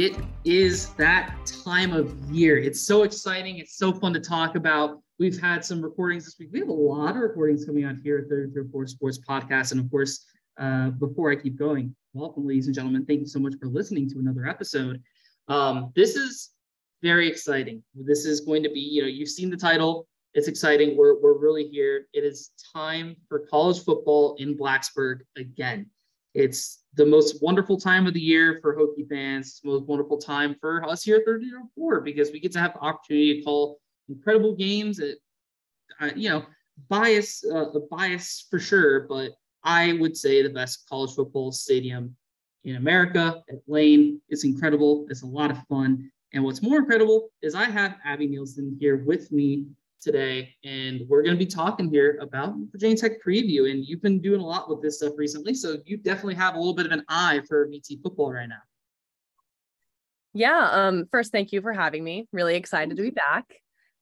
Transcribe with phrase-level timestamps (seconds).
[0.00, 2.56] it is that time of year.
[2.56, 3.58] It's so exciting.
[3.58, 5.02] It's so fun to talk about.
[5.18, 6.48] We've had some recordings this week.
[6.54, 9.72] We have a lot of recordings coming out here at 33 Sports Podcast.
[9.72, 10.24] And of course,
[10.58, 13.04] uh, before I keep going, welcome, ladies and gentlemen.
[13.04, 15.02] Thank you so much for listening to another episode.
[15.48, 16.52] Um, this is
[17.02, 17.82] very exciting.
[17.94, 20.08] This is going to be, you know, you've seen the title.
[20.32, 20.96] It's exciting.
[20.96, 22.06] We're, we're really here.
[22.14, 25.90] It is time for college football in Blacksburg again.
[26.32, 29.60] It's the most wonderful time of the year for Hokie fans.
[29.64, 33.38] most wonderful time for us here at 3004 because we get to have the opportunity
[33.38, 34.98] to call incredible games.
[34.98, 35.18] It,
[36.00, 36.44] uh, you know,
[36.88, 39.32] bias, uh, a bias for sure, but
[39.62, 42.16] I would say the best college football stadium
[42.64, 44.20] in America at Lane.
[44.28, 45.06] It's incredible.
[45.10, 46.10] It's a lot of fun.
[46.32, 49.66] And what's more incredible is I have Abby Neilson here with me
[50.00, 53.70] today, and we're going to be talking here about Virginia Tech preview.
[53.70, 56.58] And you've been doing a lot with this stuff recently, so you definitely have a
[56.58, 58.62] little bit of an eye for VT football right now.
[60.32, 60.68] Yeah.
[60.70, 61.06] Um.
[61.10, 62.28] First, thank you for having me.
[62.32, 63.46] Really excited to be back.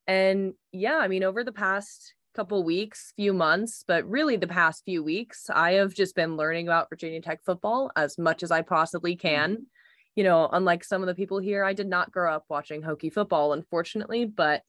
[0.07, 4.85] And yeah, I mean, over the past couple weeks, few months, but really the past
[4.85, 8.63] few weeks, I have just been learning about Virginia Tech football as much as I
[8.63, 9.67] possibly can.
[10.15, 13.13] You know, unlike some of the people here, I did not grow up watching Hokie
[13.13, 14.63] football, unfortunately, but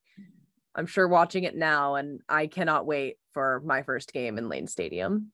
[0.75, 4.67] I'm sure watching it now, and I cannot wait for my first game in Lane
[4.67, 5.31] Stadium.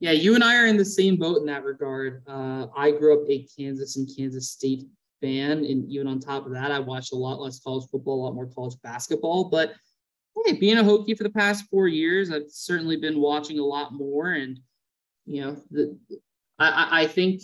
[0.00, 2.22] Yeah, you and I are in the same boat in that regard.
[2.26, 4.84] Uh, I grew up a Kansas and Kansas State
[5.20, 8.24] fan, and even on top of that, I watched a lot less college football, a
[8.24, 9.44] lot more college basketball.
[9.44, 9.72] But
[10.44, 13.94] hey, being a Hokie for the past four years, I've certainly been watching a lot
[13.94, 14.58] more, and
[15.26, 15.98] you know, the,
[16.58, 17.40] I, I think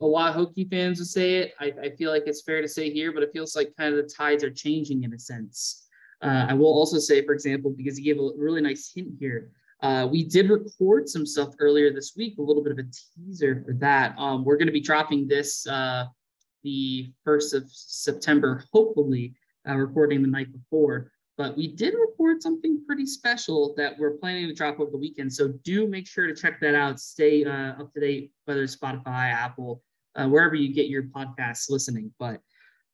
[0.00, 1.52] a lot of Hokie fans would say it.
[1.60, 4.02] I, I feel like it's fair to say here, but it feels like kind of
[4.02, 5.88] the tides are changing in a sense.
[6.22, 9.50] Uh, I will also say, for example, because he gave a really nice hint here,
[9.82, 12.84] uh, we did record some stuff earlier this week, a little bit of a
[13.16, 14.16] teaser for that.
[14.16, 16.04] Um, we're going to be dropping this uh,
[16.62, 19.34] the 1st of September, hopefully,
[19.68, 21.10] uh, recording the night before.
[21.36, 25.32] But we did record something pretty special that we're planning to drop over the weekend.
[25.32, 27.00] So do make sure to check that out.
[27.00, 29.82] Stay uh, up to date, whether it's Spotify, Apple,
[30.14, 32.12] uh, wherever you get your podcasts listening.
[32.18, 32.40] But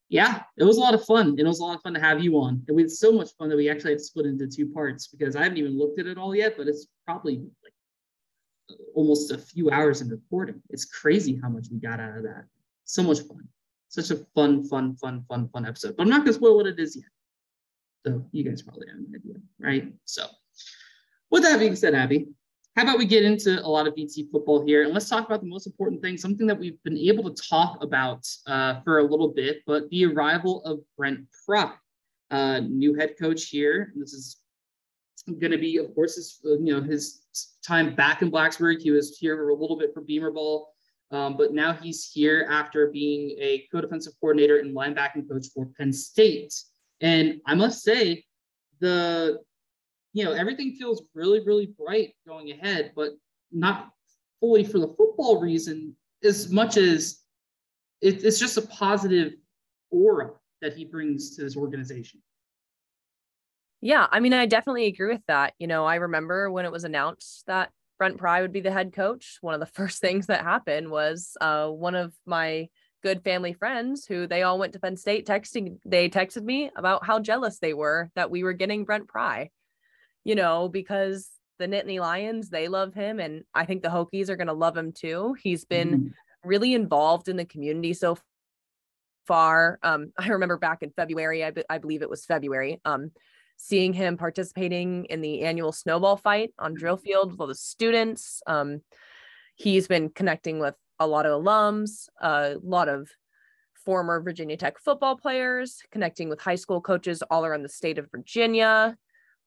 [0.08, 1.34] yeah, it was a lot of fun.
[1.38, 2.64] It was a lot of fun to have you on.
[2.68, 5.36] We had so much fun that we actually had to split into two parts because
[5.36, 7.74] I haven't even looked at it all yet, but it's probably like
[8.94, 10.62] almost a few hours in recording.
[10.70, 12.44] It's crazy how much we got out of that.
[12.84, 13.46] So much fun.
[13.88, 15.96] Such a fun, fun, fun, fun, fun episode.
[15.96, 17.04] But I'm not going to spoil what it is yet.
[18.06, 19.92] So you guys probably have an idea, right?
[20.06, 20.26] So
[21.30, 22.28] with that being said, Abby,
[22.78, 25.40] how about we get into a lot of VT football here and let's talk about
[25.40, 29.02] the most important thing, something that we've been able to talk about uh, for a
[29.02, 31.72] little bit, but the arrival of Brent Pry,
[32.30, 33.92] uh, new head coach here.
[33.96, 34.36] This is
[35.26, 37.22] going to be, of course, his, uh, you know, his
[37.66, 38.80] time back in Blacksburg.
[38.80, 40.72] He was here a little bit for Beamer Ball,
[41.10, 45.92] um, but now he's here after being a co-defensive coordinator and linebacking coach for Penn
[45.92, 46.54] State.
[47.00, 48.24] And I must say,
[48.80, 49.40] the
[50.12, 53.10] you know, everything feels really, really bright going ahead, but
[53.52, 53.90] not
[54.40, 57.20] fully for the football reason as much as
[58.00, 59.34] it, it's just a positive
[59.90, 60.30] aura
[60.60, 62.20] that he brings to this organization.
[63.80, 65.54] Yeah, I mean, I definitely agree with that.
[65.58, 68.92] You know, I remember when it was announced that Brent Pry would be the head
[68.92, 69.38] coach.
[69.40, 72.68] One of the first things that happened was uh, one of my
[73.02, 75.78] good family friends who they all went to Penn State texting.
[75.84, 79.50] They texted me about how jealous they were that we were getting Brent Pry
[80.28, 83.18] you know, because the Nittany Lions, they love him.
[83.18, 85.34] And I think the Hokies are going to love him too.
[85.42, 86.12] He's been mm.
[86.44, 88.18] really involved in the community so
[89.26, 89.78] far.
[89.82, 93.10] Um, I remember back in February, I, be- I believe it was February, um,
[93.56, 98.42] seeing him participating in the annual snowball fight on Drillfield with all the students.
[98.46, 98.82] Um,
[99.56, 103.08] he's been connecting with a lot of alums, a lot of
[103.82, 108.10] former Virginia Tech football players, connecting with high school coaches all around the state of
[108.10, 108.94] Virginia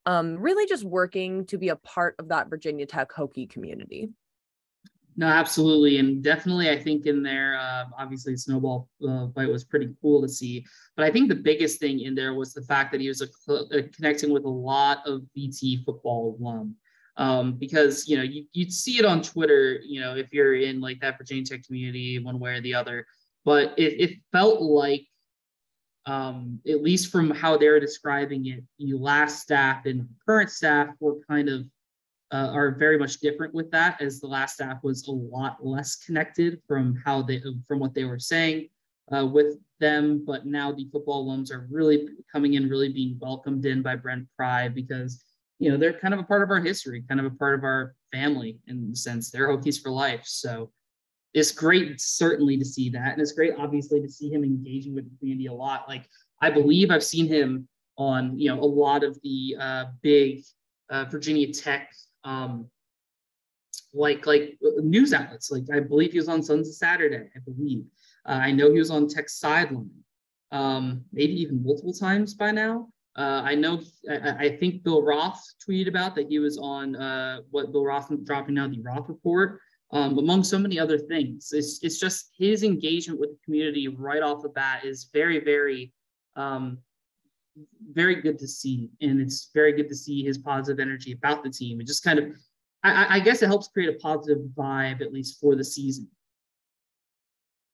[0.06, 4.09] um, really just working to be a part of that Virginia Tech Hokie community.
[5.18, 9.94] No, absolutely, and definitely, I think in there, uh, obviously, snowball uh, fight was pretty
[10.01, 10.65] cool to see.
[10.95, 13.53] But I think the biggest thing in there was the fact that he was a,
[13.53, 16.75] a connecting with a lot of VT football alum.
[17.18, 20.80] Um, because you know you you'd see it on Twitter, you know, if you're in
[20.80, 23.06] like that Virginia Tech community, one way or the other.
[23.44, 25.06] But it, it felt like
[26.06, 31.18] um, at least from how they're describing it, the last staff and current staff were
[31.27, 31.65] kind of
[32.31, 35.98] uh, are very much different with that, as the last staff was a lot less
[35.98, 38.69] connected from how they from what they were saying
[39.15, 40.24] uh, with them.
[40.25, 44.27] But now the football alums are really coming in, really being welcomed in by Brent
[44.38, 45.24] Pry because
[45.59, 47.63] you know they're kind of a part of our history, kind of a part of
[47.63, 50.24] our family in the sense they're Hokies for life.
[50.25, 50.71] So
[51.33, 55.10] it's great certainly to see that, and it's great obviously to see him engaging with
[55.10, 55.88] the community a lot.
[55.88, 56.06] Like
[56.42, 57.68] I believe I've seen him
[57.98, 60.44] on you know a lot of the uh, big
[60.89, 61.92] uh, Virginia Tech
[62.24, 62.69] um,
[63.94, 65.51] like like news outlets.
[65.51, 67.30] Like I believe he was on Sons of Saturday.
[67.36, 67.86] I believe
[68.27, 69.89] uh, I know he was on Tech sideline,
[70.51, 72.89] um, maybe even multiple times by now.
[73.18, 77.42] Uh, I know I, I, think Bill Roth tweeted about that he was on uh,
[77.51, 79.60] what Bill Roth dropping now the Roth report,
[79.93, 81.51] um, among so many other things.
[81.53, 85.93] It's it's just his engagement with the community right off the bat is very very
[86.35, 86.77] um,
[87.91, 91.49] very good to see, and it's very good to see his positive energy about the
[91.49, 91.81] team.
[91.81, 92.25] It just kind of
[92.83, 96.07] I, I guess it helps create a positive vibe, at least for the season.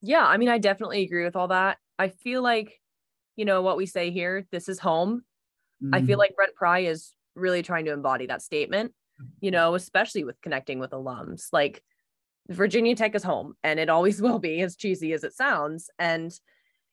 [0.02, 1.78] Yeah, I mean, I definitely agree with all that.
[1.98, 2.80] I feel like,
[3.36, 5.24] you know, what we say here, this is home.
[5.84, 5.96] Mm-hmm.
[5.96, 6.20] I feel mm-hmm.
[6.20, 8.94] like Brent Pry is really trying to embody that statement,
[9.40, 11.48] you know, especially with connecting with alums.
[11.52, 11.84] Like
[12.50, 15.90] Virginia Tech is home and it always will be, as cheesy as it sounds.
[16.00, 16.32] And,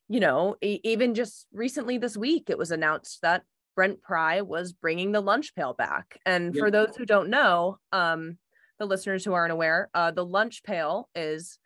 [0.08, 3.42] you know, even just recently this week, it was announced that
[3.74, 6.18] Brent Pry was bringing the lunch pail back.
[6.24, 6.60] And yep.
[6.60, 8.38] for those who don't know, um,
[8.78, 11.58] the listeners who aren't aware, uh, the lunch pail is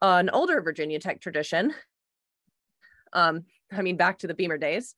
[0.00, 1.72] an older Virginia Tech tradition.
[3.12, 4.94] Um, I mean, back to the Beamer days.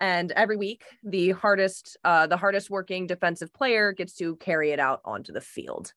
[0.00, 4.78] And every week, the hardest, uh, the hardest working defensive player gets to carry it
[4.78, 5.92] out onto the field,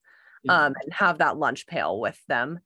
[0.49, 2.59] um, and have that lunch pail with them.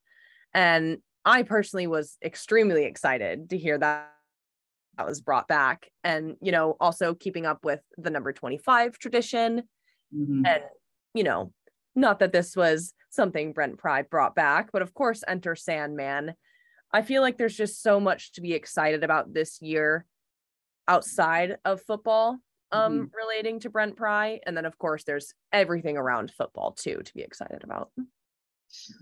[0.54, 4.12] And I personally was extremely excited to hear that
[4.98, 5.88] that was brought back.
[6.04, 9.63] And you know also keeping up with the number 25 tradition.
[10.16, 10.45] Mm-hmm.
[10.45, 10.63] and
[11.16, 11.51] you know
[11.95, 16.36] not that this was something brent pry brought back but of course enter sandman.
[16.94, 20.06] I feel like there's just so much to be excited about this year
[20.88, 22.38] outside of football
[22.72, 23.04] um mm-hmm.
[23.16, 27.22] relating to brent pry and then of course there's everything around football too to be
[27.22, 27.92] excited about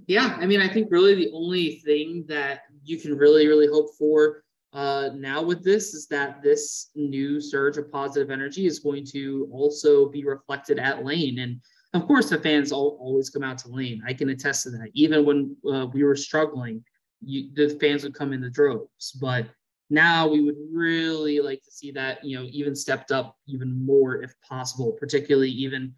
[0.08, 3.90] yeah i mean i think really the only thing that you can really really hope
[3.98, 4.44] for
[4.74, 9.48] uh, now with this is that this new surge of positive energy is going to
[9.52, 11.40] also be reflected at Lane.
[11.40, 11.62] And
[11.94, 14.02] of course, the fans all, always come out to Lane.
[14.06, 14.90] I can attest to that.
[14.94, 16.84] Even when uh, we were struggling,
[17.22, 19.12] you, the fans would come in the droves.
[19.22, 19.46] But
[19.94, 24.22] now we would really like to see that, you know, even stepped up even more
[24.22, 25.94] if possible, particularly even,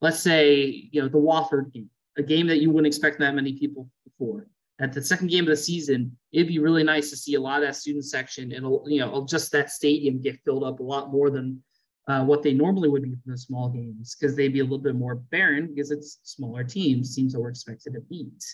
[0.00, 1.88] let's say, you know, the Wofford game,
[2.18, 3.88] a game that you wouldn't expect that many people
[4.18, 4.46] for
[4.78, 7.62] at the second game of the season, it'd be really nice to see a lot
[7.62, 11.10] of that student section and you know just that stadium get filled up a lot
[11.10, 11.62] more than
[12.08, 14.78] uh, what they normally would be from the small games because they'd be a little
[14.78, 18.44] bit more barren because it's smaller teams, teams that we're expected to beat.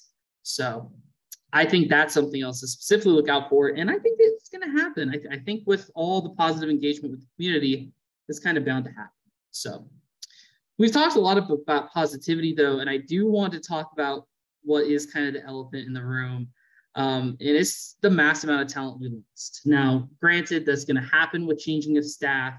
[0.43, 0.91] So
[1.53, 3.69] I think that's something else to specifically look out for.
[3.69, 4.19] And I think
[4.63, 5.09] going to happen.
[5.11, 7.93] I, th- I think with all the positive engagement with the community,
[8.29, 9.11] it's kind of bound to happen.
[9.51, 9.87] So
[10.79, 14.27] we've talked a lot about positivity though, and I do want to talk about
[14.63, 16.49] what is kind of the elephant in the room.
[16.95, 19.63] Um, and it's the mass amount of talent we lost.
[19.65, 22.55] Now, granted, that's going to happen with changing of staff,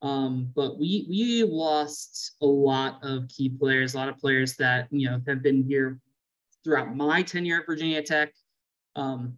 [0.00, 4.88] um, but we we lost a lot of key players, a lot of players that
[4.90, 6.00] you know have been here
[6.64, 8.32] throughout my tenure at Virginia Tech.
[8.96, 9.36] Um,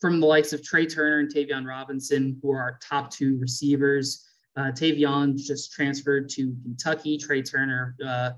[0.00, 4.26] from the likes of Tre Turner and Tayvion Robinson, who are our top two receivers.
[4.56, 7.18] Uh, Tayvion just transferred to Kentucky.
[7.18, 8.30] Tre Turner uh,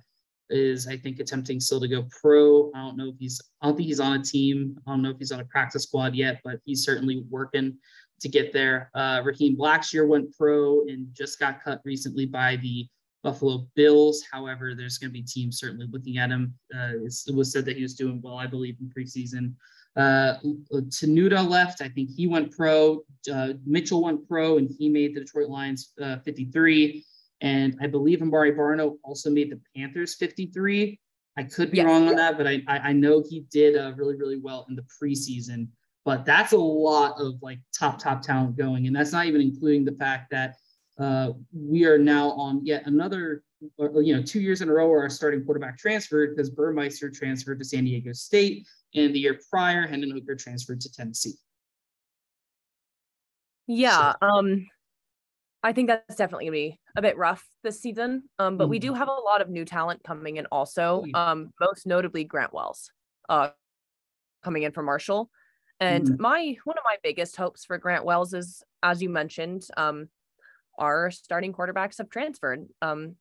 [0.51, 2.71] is I think attempting still to go pro.
[2.75, 4.79] I don't know if he's I don't think he's on a team.
[4.87, 7.77] I don't know if he's on a practice squad yet, but he's certainly working
[8.21, 8.91] to get there.
[8.95, 12.89] Uh, Raheem Blackshear went pro and just got cut recently by the
[13.23, 14.25] Buffalo Bills.
[14.31, 16.55] However, there's going to be teams certainly looking at him.
[16.75, 19.55] Uh, it was said that he was doing well, I believe, in preseason.
[19.99, 20.35] Uh,
[20.73, 21.83] Tenuta left.
[21.83, 23.03] I think he went pro.
[23.31, 27.05] Uh, Mitchell went pro, and he made the Detroit Lions uh, 53.
[27.41, 30.99] And I believe Amare Barno also made the Panthers 53.
[31.37, 34.17] I could be wrong on that, but I, I, I know he did uh, really,
[34.17, 35.69] really well in the preseason.
[36.05, 38.87] But that's a lot of like top, top talent going.
[38.87, 40.57] And that's not even including the fact that
[40.99, 44.89] uh, we are now on yet another, uh, you know, two years in a row
[44.89, 48.67] where our starting quarterback transferred because Burmeister transferred to San Diego State.
[48.95, 51.35] And the year prior, Hendon Hooker transferred to Tennessee.
[53.67, 54.15] Yeah.
[54.21, 54.27] So.
[54.27, 54.67] Um,
[55.63, 58.25] I think that's definitely gonna be a bit rough this season.
[58.39, 58.71] Um, but mm-hmm.
[58.71, 61.05] we do have a lot of new talent coming in also.
[61.15, 62.91] Um, most notably Grant Wells,
[63.29, 63.51] uh,
[64.45, 65.31] coming in from Marshall.
[65.81, 66.23] And mm-hmm.
[66.23, 70.09] my one of my biggest hopes for Grant Wells is, as you mentioned, um,
[70.79, 73.17] our starting quarterbacks have transferred um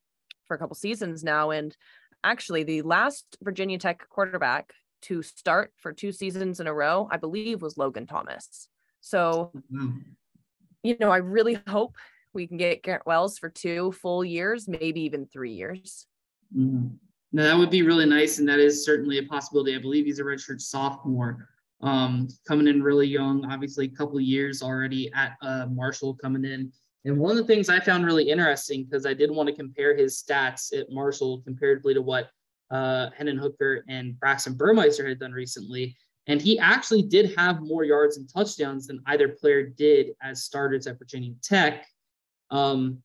[0.48, 1.52] for a couple seasons now.
[1.52, 1.76] And
[2.24, 4.74] actually the last Virginia Tech quarterback
[5.04, 8.70] to start for two seasons in a row, I believe, was Logan Thomas.
[9.02, 10.00] So, mm-hmm.
[10.84, 11.96] you know, I really hope
[12.34, 16.08] we can get Grant Wells for two full years, maybe even three years.
[16.56, 16.88] Mm-hmm.
[17.34, 19.76] No, that would be really nice, and that is certainly a possibility.
[19.76, 21.50] I believe he's a redshirt sophomore,
[21.82, 23.46] um, coming in really young.
[23.46, 26.72] Obviously, a couple years already at uh, Marshall coming in.
[27.08, 29.96] And one of the things I found really interesting because I did want to compare
[29.96, 32.30] his stats at Marshall comparatively to what
[32.70, 35.96] uh, Hendon Hooker and Braxton Burmeister had done recently.
[36.28, 40.86] And he actually did have more yards and touchdowns than either player did as starters
[40.86, 41.86] at Virginia Tech,
[42.52, 43.02] um,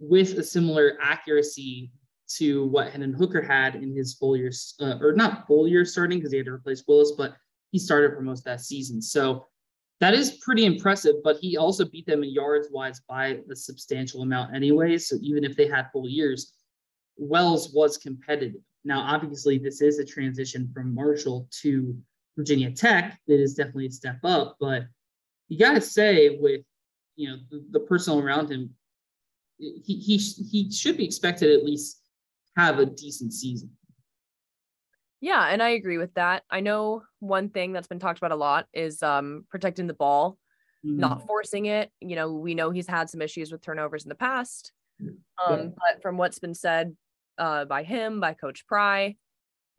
[0.00, 1.92] with a similar accuracy
[2.38, 6.18] to what Hendon Hooker had in his full year, uh, or not full year starting
[6.18, 7.36] because he had to replace Willis, but
[7.70, 9.00] he started for most of that season.
[9.00, 9.46] So
[10.00, 14.22] that is pretty impressive, but he also beat them in yards wise by a substantial
[14.22, 14.98] amount anyway.
[14.98, 16.52] So even if they had full years,
[17.16, 18.60] Wells was competitive.
[18.84, 21.96] Now, obviously, this is a transition from Marshall to
[22.36, 23.18] Virginia Tech.
[23.26, 24.84] It is definitely a step up, but
[25.48, 26.62] you got to say, with
[27.16, 28.70] you know the, the personnel around him,
[29.58, 32.00] he he he should be expected at least
[32.56, 33.70] have a decent season.
[35.24, 36.42] Yeah, and I agree with that.
[36.50, 40.36] I know one thing that's been talked about a lot is um, protecting the ball,
[40.84, 40.98] mm-hmm.
[40.98, 41.90] not forcing it.
[42.02, 44.72] You know, we know he's had some issues with turnovers in the past.
[45.00, 45.08] Um,
[45.48, 45.56] yeah.
[45.56, 46.94] But from what's been said
[47.38, 49.16] uh, by him, by Coach Pry,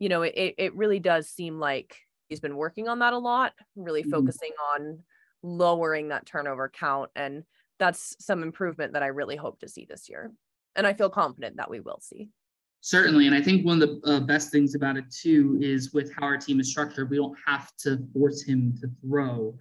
[0.00, 1.96] you know, it, it really does seem like
[2.28, 4.10] he's been working on that a lot, really mm-hmm.
[4.10, 4.98] focusing on
[5.44, 7.12] lowering that turnover count.
[7.14, 7.44] And
[7.78, 10.32] that's some improvement that I really hope to see this year.
[10.74, 12.30] And I feel confident that we will see.
[12.80, 13.26] Certainly.
[13.26, 16.22] And I think one of the uh, best things about it too is with how
[16.22, 19.56] our team is structured, we don't have to force him to throw.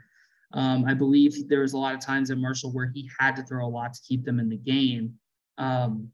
[0.54, 3.44] Um, I believe there was a lot of times in Marshall where he had to
[3.44, 5.16] throw a lot to keep them in the game.
[5.58, 6.12] Um,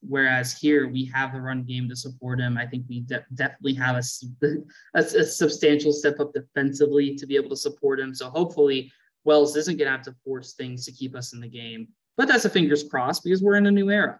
[0.00, 2.58] whereas here we have the run game to support him.
[2.58, 4.02] I think we de- definitely have a,
[4.94, 8.14] a, a, substantial step up defensively to be able to support him.
[8.14, 8.92] So hopefully
[9.24, 11.88] Wells isn't going to have to force things to keep us in the game.
[12.16, 14.18] But that's a fingers crossed because we're in a new era.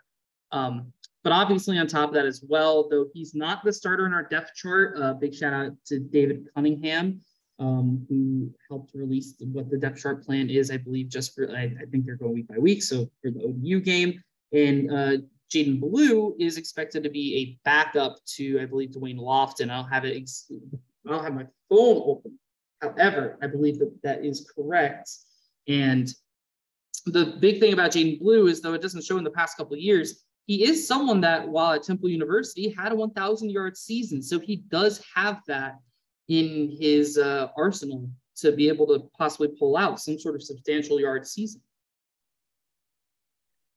[0.53, 0.93] Um,
[1.25, 4.23] but obviously, on top of that as well, though he's not the starter in our
[4.25, 7.23] depth chart, uh, big shout out to David Cunningham,
[7.59, 11.75] um, who helped release what the depth chart plan is, I believe, just for, I,
[11.81, 12.83] I think they're going week by week.
[12.83, 14.23] So for the ODU game.
[14.53, 15.17] And uh,
[15.53, 19.71] Jadan Blue is expected to be a backup to, I believe, Da'Wain Lofton.
[19.71, 20.31] I'll have it,
[21.07, 22.39] I don't have my phone open.
[22.83, 25.11] However, I believe that that is correct.
[25.69, 26.13] And
[27.07, 29.77] the big thing about Jadan Blue is, though it doesn't show in the past couple
[29.77, 34.23] years, he is someone that while at Temple University had a 1,000 yard season.
[34.23, 35.79] So he does have that
[36.29, 41.01] in his uh, arsenal to be able to possibly pull out some sort of substantial
[41.01, 41.63] yard season.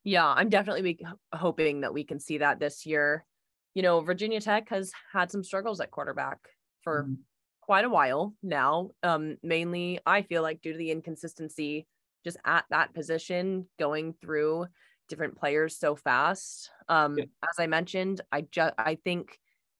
[0.03, 0.99] Yeah, I'm definitely
[1.33, 3.25] hoping that we can see that this year.
[3.73, 6.39] You know, Virginia Tech has had some struggles at quarterback
[6.81, 7.13] for mm-hmm.
[7.61, 8.91] quite a while now.
[9.03, 11.87] Um, mainly, I feel like due to the inconsistency
[12.23, 14.67] just at that position going through
[15.07, 16.71] different players so fast.
[16.89, 17.25] Um, yeah.
[17.43, 19.39] As I mentioned, I just I think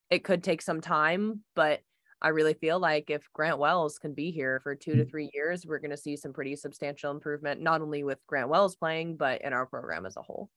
[0.09, 1.81] it could take some time, but
[2.21, 5.09] I really feel like if Grant Wells can be here for two to mm-hmm.
[5.09, 8.75] three years, we're going to see some pretty substantial improvement, not only with Grant Wells
[8.75, 10.49] playing, but in our program as a whole.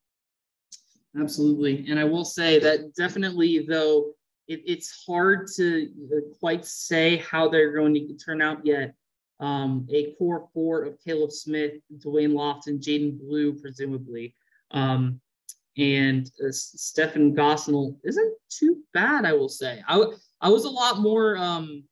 [1.19, 1.87] Absolutely.
[1.89, 4.13] And I will say that definitely, though,
[4.49, 8.95] it, it's hard to uh, quite say how they're going to turn out yet.
[9.39, 14.35] Um, a core four of Caleb Smith, Da'Wain Lofton, Jadan Blue, presumably.
[14.71, 15.21] Um,
[15.77, 19.83] and uh, Stephen Gosnell isn't too bad, I will say.
[19.89, 20.05] I,
[20.41, 21.85] I was a lot more um,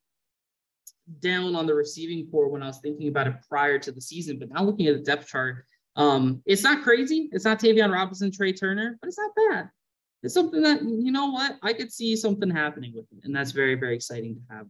[1.20, 4.38] down on the receiving core when I was thinking about it prior to the season,
[4.38, 5.64] but now looking at the depth chart,
[5.96, 7.28] um, it's not crazy.
[7.32, 9.70] It's not Tayvion Robinson, Tre Turner, but it's not bad.
[10.22, 13.24] It's something that, you know what, I could see something happening with it.
[13.24, 14.66] And that's very, very exciting to have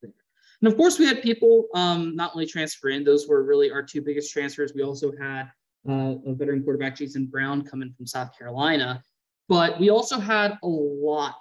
[0.00, 0.12] there.
[0.60, 3.82] And of course, we had people um, not only transfer in, those were really our
[3.82, 4.72] two biggest transfers.
[4.74, 5.50] We also had
[5.88, 9.02] uh, a veteran quarterback, Jason Brown, coming from South Carolina.
[9.48, 11.36] But we also had a lot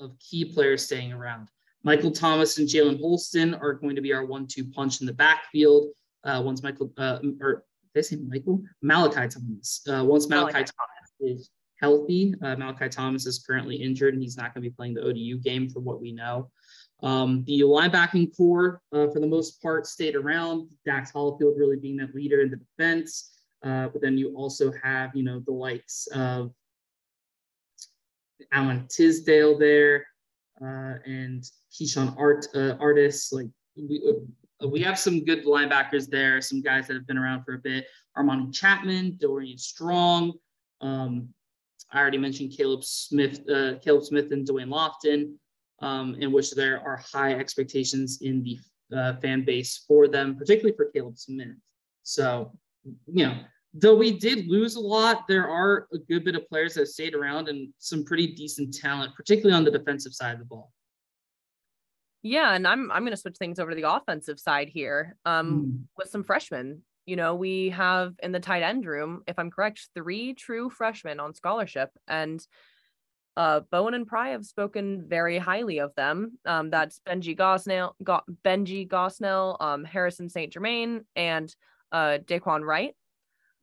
[0.00, 1.48] of key players staying around.
[1.82, 5.88] Michael Thomas and Jalen Holston are going to be our one-two punch in the backfield.
[6.24, 8.62] Uh, once Michael, uh, or did I say Michael?
[8.82, 9.86] Malachi Thomas.
[9.88, 14.36] Uh, once Malachi, Malachi Thomas is healthy, uh, Malachi Thomas is currently injured and he's
[14.36, 16.50] not going to be playing the ODU game for what we know.
[17.02, 20.68] Um, the linebacking core, uh, for the most part, stayed around.
[20.86, 23.33] Dax Hollifield really being that leader in the defense.
[23.64, 26.52] Uh, but then you also have, you know, the likes of
[28.52, 30.06] Alan Tisdale there
[30.60, 31.42] uh, and
[31.72, 33.32] Keyshawn Art uh, Artis.
[33.32, 34.02] Like we,
[34.62, 37.58] uh, we have some good linebackers there, some guys that have been around for a
[37.58, 37.86] bit.
[38.18, 40.34] Armani Chatman, Dorian Strong.
[40.82, 41.30] Um,
[41.90, 45.32] I already mentioned Caleb Smith, uh, Caleb Smith and Da'Wain Lofton,
[45.80, 48.58] um, in which there are high expectations in the
[48.94, 51.56] uh, fan base for them, particularly for Caleb Smith.
[52.02, 52.52] So,
[53.06, 53.38] you know,
[53.74, 57.14] though we did lose a lot, there are a good bit of players that stayed
[57.14, 60.72] around and some pretty decent talent, particularly on the defensive side of the ball.
[62.22, 65.16] Yeah, and I'm I'm going to switch things over to the offensive side here.
[65.26, 65.84] Um, mm.
[65.98, 66.82] with some freshmen.
[67.04, 71.20] You know, we have in the tight end room, if I'm correct, three true freshmen
[71.20, 72.40] on scholarship, and
[73.36, 76.38] uh, Bowen and Pry have spoken very highly of them.
[76.46, 80.50] Um, that's Benji Gosnell, Go- Benji Gosnell, um, Harrison St.
[80.50, 81.54] Germain, and
[81.92, 82.94] uh, Daquan Wright.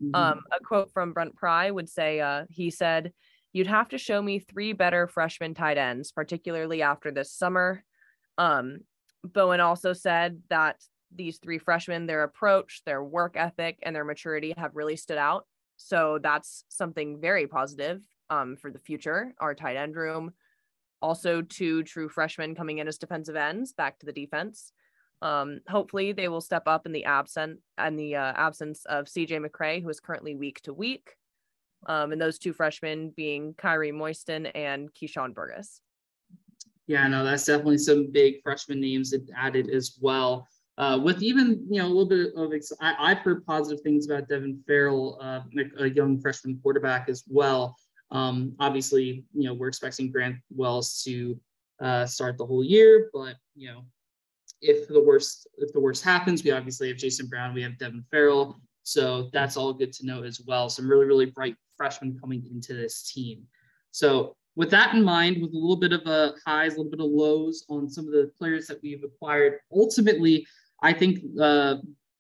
[0.01, 0.15] Mm-hmm.
[0.15, 3.13] Um, a quote from Brent Pry would say, uh, he said,
[3.53, 7.83] You'd have to show me three better freshman tight ends, particularly after this summer.
[8.37, 8.79] Um,
[9.25, 10.77] Bowen also said that
[11.13, 15.45] these three freshmen, their approach, their work ethic, and their maturity have really stood out.
[15.75, 19.33] So that's something very positive um, for the future.
[19.39, 20.31] Our tight end room,
[21.01, 24.71] also two true freshmen coming in as defensive ends back to the defense.
[25.21, 29.45] Um, hopefully, they will step up in the absent and the uh, absence of CJ
[29.45, 31.15] McCray, who is currently week to week.
[31.87, 35.81] Um, and those two freshmen being Kyrie Moiston and Keyshawn Burgess.
[36.87, 40.47] Yeah, no, that's definitely some big freshman names added as well.
[40.77, 44.27] Uh, with even you know a little bit of I, have heard positive things about
[44.27, 45.41] Devin Farrell, uh,
[45.77, 47.75] a young freshman quarterback as well.
[48.09, 51.39] Um, obviously, you know we're expecting Grant Wells to
[51.79, 53.85] uh, start the whole year, but you know
[54.61, 58.03] if the worst if the worst happens, we obviously have Jason Brown, we have Devin
[58.11, 60.69] Farrell, so that's all good to know as well.
[60.69, 63.43] Some really really bright freshmen coming into this team.
[63.91, 66.99] So with that in mind, with a little bit of a highs, a little bit
[66.99, 70.45] of lows on some of the players that we've acquired, ultimately,
[70.81, 71.77] I think uh,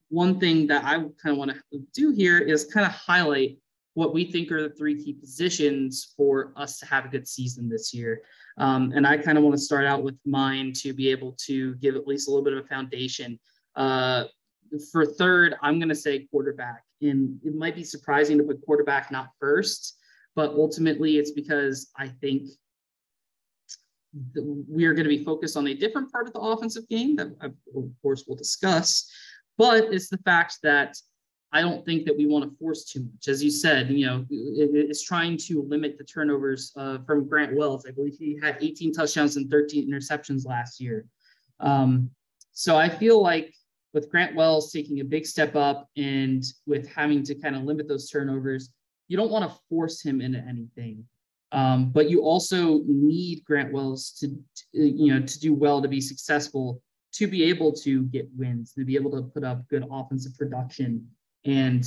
[0.09, 3.57] one thing that I kind of want to do here is kind of highlight
[3.93, 7.69] what we think are the three key positions for us to have a good season
[7.69, 8.21] this year.
[8.57, 11.75] Um, and I kind of want to start out with mine to be able to
[11.75, 13.39] give at least a little bit of a foundation.
[13.75, 14.25] Uh,
[14.91, 16.83] for third, I'm going to say quarterback.
[17.01, 19.97] And it might be surprising to put quarterback not first,
[20.35, 22.49] but ultimately it's because I think
[24.67, 27.27] we are going to be focused on a different part of the offensive game that,
[27.41, 27.53] of
[28.01, 29.09] course, we'll discuss.
[29.57, 30.97] But it's the fact that
[31.53, 33.27] I don't think that we want to force too much.
[33.27, 37.55] As you said, you know, it, it's trying to limit the turnovers uh, from Grant
[37.55, 37.85] Wells.
[37.85, 41.05] I believe he had 18 touchdowns and 13 interceptions last year.
[41.59, 42.09] Um,
[42.53, 43.53] so I feel like
[43.93, 47.87] with Grant Wells taking a big step up and with having to kind of limit
[47.87, 48.69] those turnovers,
[49.09, 51.03] you don't want to force him into anything.
[51.51, 55.89] Um, but you also need Grant Wells to, to, you know, to do well to
[55.89, 56.81] be successful,
[57.13, 61.05] to be able to get wins, to be able to put up good offensive production.
[61.45, 61.83] And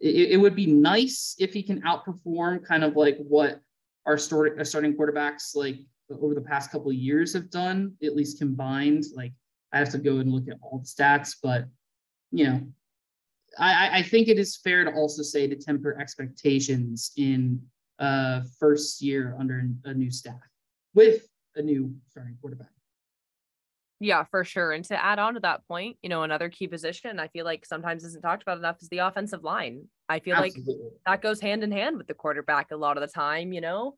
[0.00, 3.60] it, it would be nice if he can outperform kind of like what
[4.06, 5.76] our, story, our starting quarterbacks like
[6.10, 9.04] over the past couple of years have done, at least combined.
[9.14, 9.32] Like
[9.72, 11.66] I have to go and look at all the stats, but
[12.30, 12.60] you know,
[13.58, 17.60] I, I think it is fair to also say to temper expectations in
[17.98, 20.40] uh, first year under a new staff
[20.94, 22.70] with a new starting quarterback.
[24.02, 24.72] Yeah, for sure.
[24.72, 27.64] And to add on to that point, you know, another key position I feel like
[27.64, 29.84] sometimes isn't talked about enough is the offensive line.
[30.08, 30.74] I feel Absolutely.
[30.74, 33.60] like that goes hand in hand with the quarterback a lot of the time, you
[33.60, 33.96] know.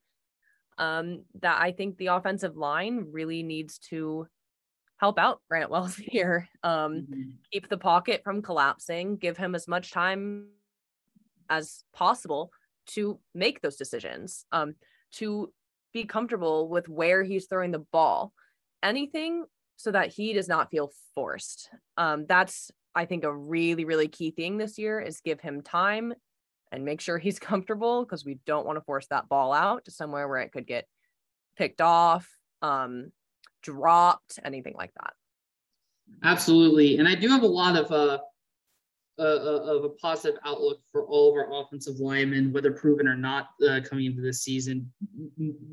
[0.77, 4.27] Um, that I think the offensive line really needs to
[4.99, 6.51] help out Grant Wells here.
[6.63, 7.23] Um, mm-hmm.
[7.51, 10.49] keep the pocket from collapsing, give him as much time
[11.49, 12.51] as possible
[12.89, 14.75] to make those decisions, um,
[15.13, 15.51] to
[15.95, 18.35] be comfortable with where he's throwing the ball.
[18.83, 21.71] Anything so that he does not feel forced.
[21.97, 26.15] Um, that's I think a really, really key thing this year is give him time
[26.71, 29.91] and make sure he's comfortable because we don't want to force that ball out to
[29.91, 30.87] somewhere where it could get
[31.57, 32.29] picked off.
[32.63, 33.13] Um,
[33.63, 35.13] dropped, anything like that.
[36.23, 38.19] Absolutely, and I do have a lot of uh,
[39.19, 43.17] uh, uh, of a positive outlook for all of our offensive linemen, whether proven or
[43.17, 44.91] not, uh, coming into this season.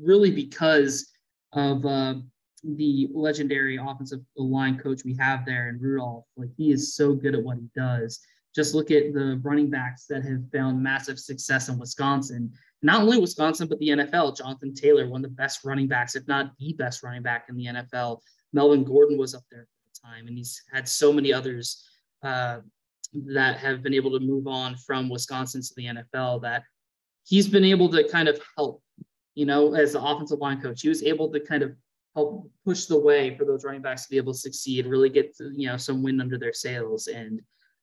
[0.00, 1.10] Really, because
[1.52, 2.14] of uh,
[2.64, 6.24] the legendary offensive line coach we have there in Rudolph.
[6.36, 8.20] Like he is so good at what he does.
[8.54, 13.18] Just look at the running backs that have found massive success in Wisconsin not only
[13.18, 14.36] Wisconsin, but the NFL.
[14.36, 17.56] Jonathan Taylor, one of the best running backs, if not the best running back in
[17.56, 18.20] the NFL.
[18.52, 21.88] Melvin Gordon was up there at the time, and he's had so many others
[22.22, 22.58] uh,
[23.14, 26.64] that have been able to move on from Wisconsin to the NFL that
[27.24, 28.82] he's been able to kind of help,
[29.34, 30.82] you know, as the offensive line coach.
[30.82, 31.76] He was able to kind of
[32.14, 35.34] help push the way for those running backs to be able to succeed, really get,
[35.54, 37.06] you know, some wind under their sails.
[37.06, 37.40] And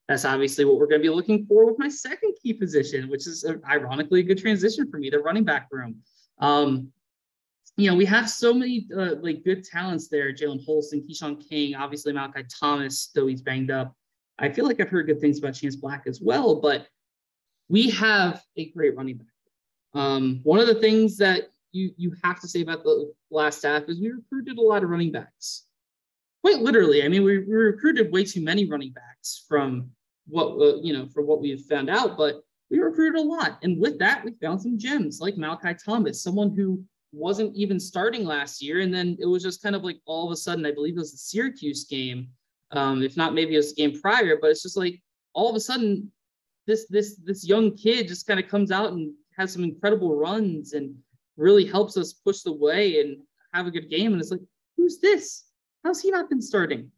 [0.08, 3.28] that's obviously what we're going to be looking for with my second key position, which
[3.28, 5.98] is ironically a good transition for me, the running back room.
[6.40, 6.92] Um,
[7.78, 10.34] you know, we have so many uh, like good talents there.
[10.34, 13.96] Jalen Holston, Keshawn King, obviously Malachi Thomas, though he's banged up.
[14.38, 16.88] I feel like I've heard good things about Chance Black as well, but
[17.68, 19.28] we have a great running back.
[19.94, 23.84] Um, one of the things that you you have to say about the last staff
[23.88, 25.66] is we recruited a lot of running backs.
[26.42, 29.90] Quite literally, I mean, we, we recruited way too many running backs from
[30.28, 33.80] what uh, you know from what we've found out, but we recruited a lot, and
[33.80, 38.62] with that, we found some gems like Malachi Thomas, someone who wasn't even starting last
[38.62, 40.96] year, and then it was just kind of like all of a sudden, I believe
[40.96, 42.30] it was the Syracuse game,
[42.72, 45.02] um, if not maybe it was the game prior, but it's just like
[45.34, 46.12] all of a sudden,
[46.68, 50.74] this this this young kid just kind of comes out and has some incredible runs
[50.74, 50.94] and
[51.40, 53.18] really helps us push the way and
[53.54, 54.12] have a good game.
[54.12, 54.42] And it's like,
[54.78, 55.46] who's this?
[55.84, 56.92] How's he not been starting?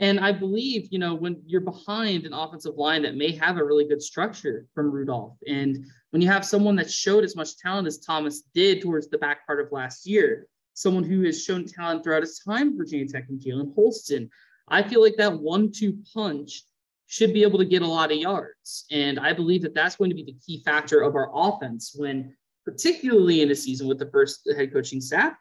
[0.00, 3.64] And I believe, you know, when you're behind an offensive line that may have a
[3.64, 7.86] really good structure from Rudolph, and when you have someone that showed as much talent
[7.86, 12.02] as Thomas did towards the back part of last year, someone who has shown talent
[12.02, 14.28] throughout his time, Virginia Tech and Jalen Holston,
[14.66, 16.64] I feel like that one-two punch
[17.06, 18.86] should be able to get a lot of yards.
[18.90, 22.34] And I believe that that's going to be the key factor of our offense when,
[22.64, 25.34] particularly in a season with the first head coaching staff,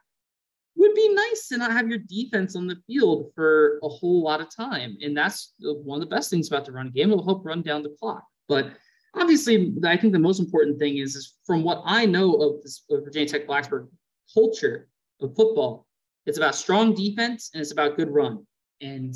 [0.76, 4.42] would be nice to not have your defense on the field for a whole lot
[4.42, 4.98] of time.
[5.02, 7.12] And that's one of the best things about the run game.
[7.12, 8.24] It'll help run down the clock.
[8.48, 8.74] But
[9.16, 12.84] obviously, I think the most important thing is, is from what I know of this
[12.90, 13.88] of Virginia Tech Blacksburg
[14.34, 14.88] culture
[15.22, 15.86] of football,
[16.26, 18.46] it's about strong defense and it's about good run.
[18.82, 19.14] And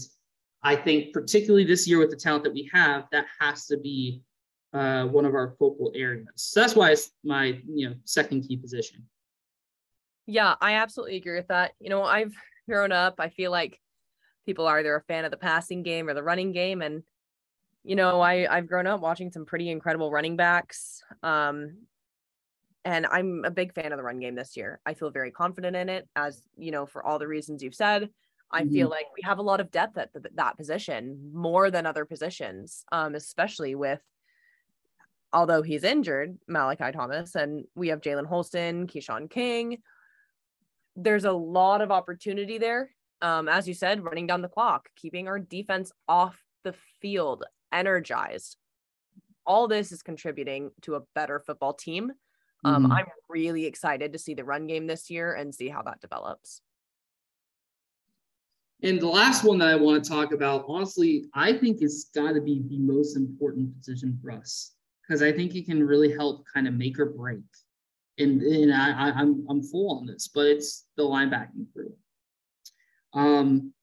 [0.63, 4.21] I think particularly this year with the talent that we have, that has to be
[4.77, 6.27] uh, one of our focal areas.
[6.35, 9.07] So that's why it's my you know second key position.
[10.25, 11.71] Yeah, I absolutely agree with that.
[11.79, 12.35] You know, I've
[12.69, 13.15] grown up.
[13.19, 13.79] I feel like
[14.45, 17.03] people are either a fan of the passing game or the running game, and
[17.83, 21.01] you know, I I've grown up watching some pretty incredible running backs.
[21.23, 21.87] Um,
[22.85, 24.79] and I'm a big fan of the run game this year.
[24.85, 28.09] I feel very confident in it, as you know, for all the reasons you've said.
[28.49, 28.73] I mm-hmm.
[28.73, 32.05] feel like we have a lot of depth at the, that position more than other
[32.05, 33.99] positions, um, especially with,
[35.33, 39.79] although he's injured, Malachi Thomas, and we have Jalen Holston, Keshawn King.
[40.95, 42.91] There's a lot of opportunity there.
[43.21, 48.57] Um, as you said, running down the clock, keeping our defense off the field, energized.
[49.45, 52.11] All this is contributing to a better football team.
[52.63, 52.91] Um, mm-hmm.
[52.91, 56.61] I'm really excited to see the run game this year and see how that develops.
[58.83, 62.33] And the last one that I want to talk about, honestly, I think it's got
[62.33, 64.73] to be the most important position for us
[65.07, 67.39] because I think it can really help kind of make or break.
[68.19, 71.95] And, and I, I, am I'm full on this, but it's the linebacking group.
[73.13, 73.73] Um,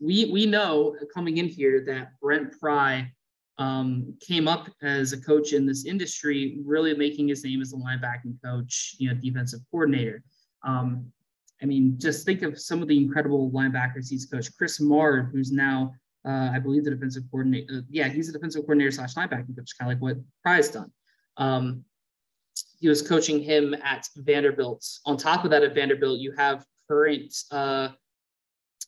[0.00, 3.10] we we know coming in here that Brent Pry
[3.58, 7.76] um, came up as a coach in this industry, really making his name as a
[7.76, 10.22] linebacking coach, you know, defensive coordinator.
[10.64, 11.10] Um,
[11.60, 14.56] I mean, just think of some of the incredible linebackers he's coached.
[14.56, 15.92] Chris Marve, who's now,
[16.26, 17.78] uh, I believe, the defensive coordinator.
[17.78, 20.90] Uh, yeah, he's a defensive coordinator slash linebacking coach, kind of like what Pry's done.
[21.36, 21.84] Um,
[22.80, 24.84] he was coaching him at Vanderbilt.
[25.06, 27.90] On top of that, at Vanderbilt, you have current uh,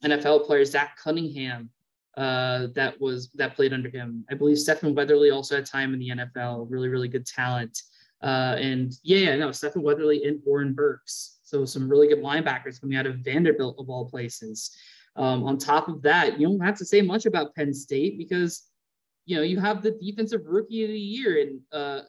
[0.05, 1.71] NFL player Zach Cunningham
[2.17, 4.25] uh, that was that played under him.
[4.31, 6.67] I believe Stephen Weatherly also had time in the NFL.
[6.69, 7.81] Really, really good talent.
[8.23, 11.39] Uh, and yeah, yeah, no, Stephen Weatherly and Warren Burks.
[11.43, 14.77] So some really good linebackers coming out of Vanderbilt of all places.
[15.17, 18.67] Um, on top of that, you don't have to say much about Penn State because
[19.27, 22.03] you know you have the defensive rookie of the year and uh,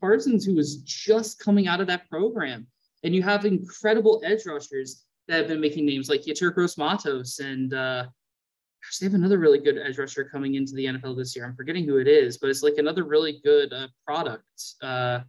[0.00, 2.66] Parsons who was just coming out of that program,
[3.04, 7.72] and you have incredible edge rushers that have been making names like Yetur Gross-Matos and
[7.72, 11.46] uh, gosh, they have another really good edge rusher coming into the NFL this year.
[11.46, 14.44] I'm forgetting who it is, but it's like another really good uh, product.
[14.82, 15.20] Uh,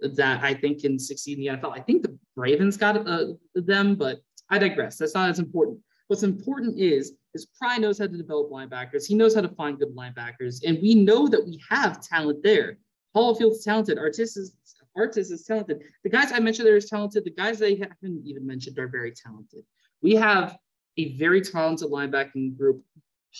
[0.00, 1.76] that I think can succeed in the NFL.
[1.76, 4.20] I think the Ravens got uh, them, but
[4.50, 4.98] I digress.
[4.98, 5.78] That's not as important.
[6.08, 9.06] What's important is is Pry knows how to develop linebackers.
[9.06, 12.78] He knows how to find good linebackers, and we know that we have talent there.
[13.14, 13.98] Hollifield's talented.
[13.98, 14.54] Artis is
[14.96, 15.82] Artis is talented.
[16.04, 17.24] The guys I mentioned there is talented.
[17.24, 19.64] The guys I haven't even mentioned are very talented.
[20.00, 20.56] We have
[20.96, 22.82] a very talented linebacking group,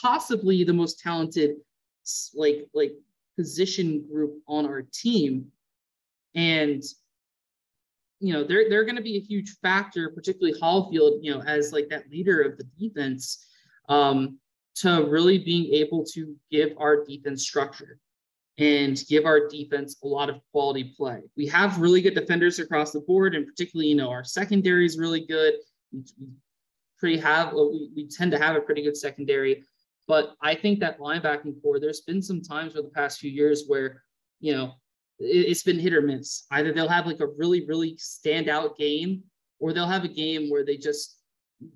[0.03, 1.57] possibly the most talented
[2.35, 2.93] like like
[3.37, 5.47] position group on our team
[6.35, 6.83] and
[8.27, 11.73] you know they're they're going to be a huge factor, particularly Hollifield, you know, as
[11.73, 13.47] like that leader of the defense,
[13.89, 14.39] um,
[14.77, 18.01] to really being able to give our defense structure
[18.59, 21.21] and give our defense a lot of quality play.
[21.37, 24.99] We have really good defenders across the board, and particularly, you know, our secondary is
[24.99, 25.55] really good.
[25.93, 26.27] We, we
[26.99, 29.63] pretty have we, we tend to have a pretty good secondary,
[30.09, 31.79] but I think that linebacking core.
[31.79, 34.03] There's been some times over the past few years where
[34.41, 34.73] you know
[35.19, 36.47] it's been hit or miss.
[36.51, 39.23] Either they'll have like a really, really standout game,
[39.59, 41.21] or they'll have a game where they just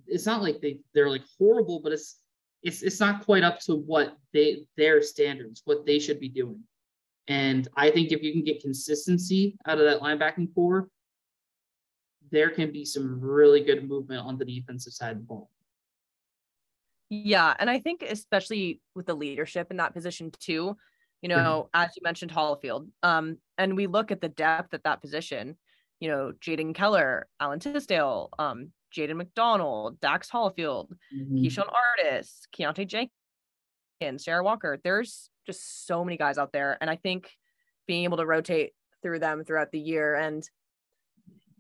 [0.07, 2.21] it's not like they they're like horrible, but it's
[2.63, 6.63] it's it's not quite up to what they their standards, what they should be doing.
[7.29, 10.89] And I think if you can get consistency out of that linebacking core,
[12.31, 15.51] there can be some really good movement on the defensive side of the ball.
[17.09, 17.55] Yeah.
[17.59, 20.77] And I think, especially with the leadership in that position, too,
[21.23, 21.83] you know, mm-hmm.
[21.83, 25.57] as you mentioned, Hollifield, um, and we look at the depth at that position,
[26.01, 31.37] you know, Jaden Keller, Alan Tisdale, um, Jaden McDonald, Dax Hollifield, mm-hmm.
[31.37, 34.81] Keyshawn Artis, Keontae Jenkins, Sarah Walker.
[34.83, 36.79] There's just so many guys out there.
[36.81, 37.31] And I think
[37.87, 40.49] being able to rotate through them throughout the year and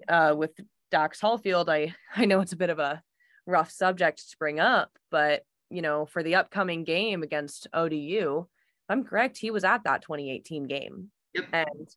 [0.08, 0.52] uh, with
[0.90, 3.02] Dax Hollifield, I I know it's a bit of a
[3.46, 8.46] rough subject to bring up, but you know, for the upcoming game against ODU,
[8.90, 11.10] I'm correct, he was at that 2018 game.
[11.34, 11.44] Yep.
[11.52, 11.88] And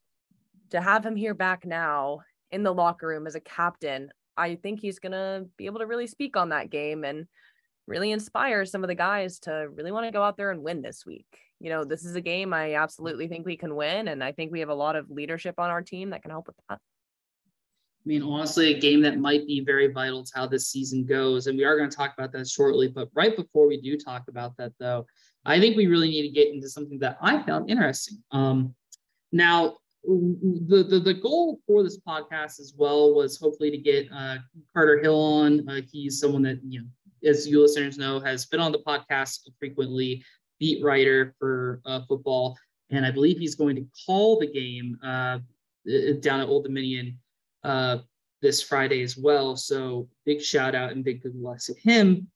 [0.70, 4.80] to have him here back now in the locker room as a captain, I think
[4.80, 7.26] he's going to be able to really speak on that game and
[7.86, 10.82] really inspire some of the guys to really want to go out there and win
[10.82, 11.26] this week.
[11.60, 14.08] You know, this is a game I absolutely think we can win.
[14.08, 16.46] And I think we have a lot of leadership on our team that can help
[16.46, 16.78] with that.
[16.78, 21.46] I mean, honestly, a game that might be very vital to how this season goes.
[21.46, 22.88] And we are going to talk about that shortly.
[22.88, 25.06] But right before we do talk about that, though,
[25.44, 28.22] I think we really need to get into something that I found interesting.
[28.32, 28.74] Um,
[29.32, 34.36] now, the, the, the goal for this podcast as well was hopefully to get uh,
[34.74, 35.68] Carter Hill on.
[35.68, 36.86] Uh, he's someone that, you know,
[37.28, 40.22] as you listeners know, has been on the podcast frequently,
[40.60, 42.56] beat writer for uh, football.
[42.90, 45.38] And I believe he's going to call the game uh,
[46.20, 47.18] down at Old Dominion
[47.62, 47.98] uh,
[48.42, 49.56] this Friday as well.
[49.56, 52.28] So big shout out and big good luck to him.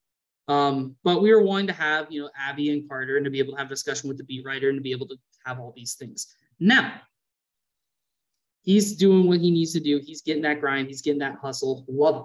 [0.48, 3.38] Um, but we were wanting to have, you know, Abby and Carter and to be
[3.38, 5.60] able to have a discussion with the beat writer and to be able to have
[5.60, 6.34] all these things.
[6.58, 6.94] Now,
[8.62, 10.00] he's doing what he needs to do.
[10.02, 10.88] He's getting that grind.
[10.88, 11.84] He's getting that hustle.
[11.86, 12.22] Love it.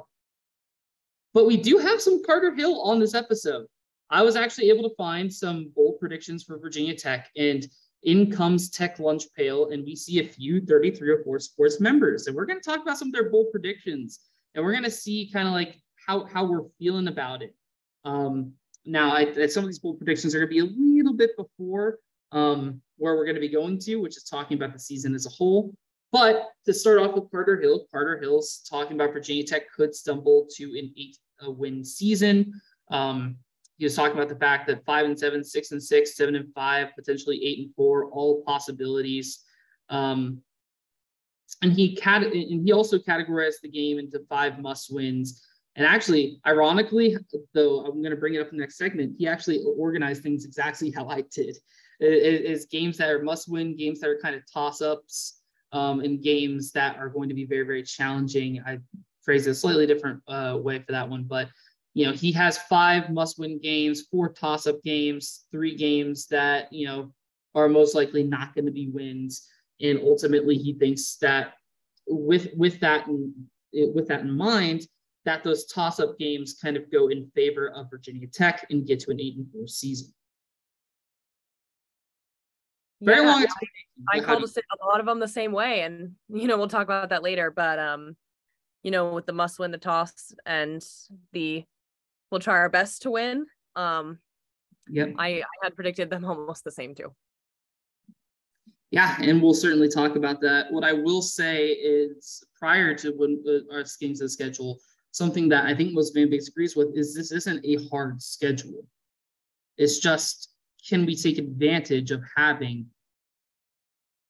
[1.34, 3.66] But we do have some Carter Hill on this episode.
[4.10, 7.66] I was actually able to find some bold predictions for Virginia Tech, and
[8.04, 12.28] in comes Tech Lunch Pail, and we see a few 33 or 4 sports members.
[12.28, 14.20] And we're going to talk about some of their bold predictions,
[14.54, 17.56] and we're going to see kind of like how, how we're feeling about it.
[18.06, 18.54] Um,
[18.86, 22.00] now, I, some of these bold predictions are going to be a little bit before
[22.32, 25.26] um, where we're going to be going to, which is talking about the season as
[25.26, 25.74] a whole.
[26.12, 30.48] But to start off with Carter Hill, Carter Hill's talking about Virginia Tech could stumble
[30.58, 32.62] to an eight win season.
[32.92, 33.38] Um,
[33.78, 36.54] he was talking about the fact that five and seven, six and six, seven and
[36.54, 39.44] five, potentially eight and four, all possibilities.
[39.90, 40.42] Um,
[41.62, 45.44] and he cat and he also categorized the game into five must wins.
[45.76, 47.18] And actually, ironically,
[47.54, 50.46] though I'm going to bring it up in the next segment, he actually organized things
[50.46, 51.58] exactly how I did.
[52.00, 55.40] It is games that are must win, games that are kind of toss ups,
[55.72, 58.62] um, and games that are going to be very, very challenging.
[58.66, 58.80] I
[59.24, 61.50] phrased it a slightly different uh, way for that one, but
[61.96, 67.14] you know, he has five must-win games, four toss-up games, three games that you know
[67.56, 69.48] are most likely not going to be wins,
[69.82, 71.54] and ultimately he thinks that
[72.08, 73.34] with with that in,
[73.94, 74.88] with that in mind,
[75.26, 79.12] that those toss-up games kind of go in favor of Virginia Tech and get to
[79.12, 80.14] an eight and four season.
[83.02, 83.46] Very yeah, long.
[84.14, 86.84] I, I called a lot of them the same way, and you know we'll talk
[86.84, 87.52] about that later.
[87.52, 88.16] But um,
[88.82, 90.86] you know, with the must win the toss and
[91.34, 91.66] the
[92.32, 93.46] we'll try our best to win.
[93.76, 94.20] Um,
[94.90, 95.14] yep.
[95.18, 97.14] I, I had predicted them almost the same too.
[98.92, 100.72] Yeah, and we'll certainly talk about that.
[100.72, 104.78] What I will say is prior to when uh, our games of schedule,
[105.14, 108.86] something that I think most fan base agrees with is this isn't a hard schedule.
[109.78, 110.50] It's just
[110.90, 112.88] can we take advantage of having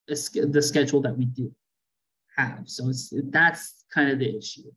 [0.10, 0.16] a,
[0.46, 1.52] the schedule that we do
[2.38, 2.64] have?
[2.66, 4.72] So it's that's kind of the issue.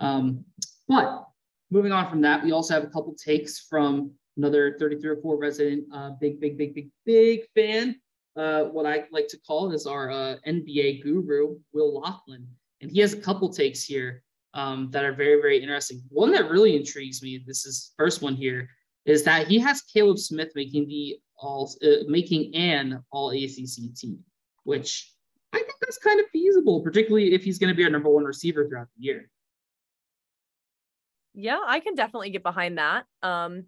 [0.00, 0.44] Um,
[0.88, 1.24] but
[1.70, 5.36] moving on from that, we also have a couple takes from another 33 or 4
[5.38, 7.94] resident, uh, big, big, big, big, big fan.
[8.36, 12.44] Uh, what I like to call is our uh, NBA guru, Will Laughlin.
[12.80, 14.23] And he has a couple takes here
[14.54, 16.02] um, that are very, very interesting.
[16.08, 18.68] One that really intrigues me, this is first one here,
[19.04, 24.18] is that he has Caleb Smith making the all uh, making an all ACC team,
[24.62, 25.12] which
[25.52, 28.24] I think that's kind of feasible, particularly if he's going to be our number one
[28.24, 29.30] receiver throughout the year
[31.34, 33.04] yeah, I can definitely get behind that.
[33.22, 33.64] Um,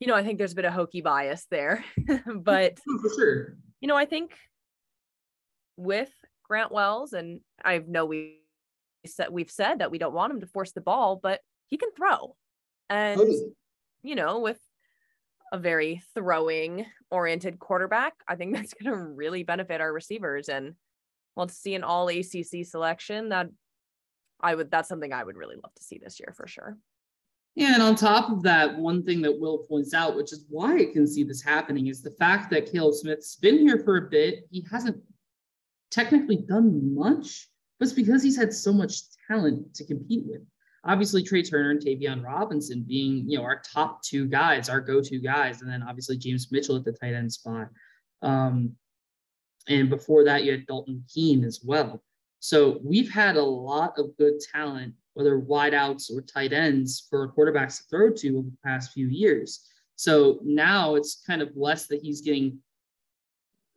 [0.00, 1.84] you know, I think there's a bit of Hokie bias there,
[2.34, 3.56] but oh, for sure.
[3.80, 4.32] You know, I think
[5.76, 6.10] with
[6.42, 8.38] Grant Wells, and I know we
[9.06, 11.90] said we've said that we don't want him to force the ball, but he can
[11.96, 12.34] throw,
[12.90, 13.20] and
[14.02, 14.58] you know, with
[15.52, 20.48] a very throwing oriented quarterback, I think that's going to really benefit our receivers.
[20.48, 20.74] And
[21.36, 23.48] well, to see an all ACC selection, that
[24.40, 26.76] I would that's something I would really love to see this year for sure.
[27.54, 30.76] Yeah, and on top of that, one thing that Will points out, which is why
[30.76, 34.08] I can see this happening, is the fact that Caleb Smith's been here for a
[34.08, 34.46] bit.
[34.50, 35.02] He hasn't
[35.90, 40.42] technically done much, but it's because he's had so much talent to compete with.
[40.84, 45.18] Obviously, Tre Turner and Tayvion Robinson being, you know, our top two guys, our go-to
[45.18, 47.68] guys, and then obviously James Mitchell at the tight end spot.
[48.22, 48.72] Um,
[49.68, 52.02] and before that, you had Dalton Keene as well.
[52.40, 57.78] So we've had a lot of good talent whether wideouts or tight ends for quarterbacks
[57.78, 59.66] to throw to over the past few years.
[59.96, 62.56] So now it's kind of less that he's getting,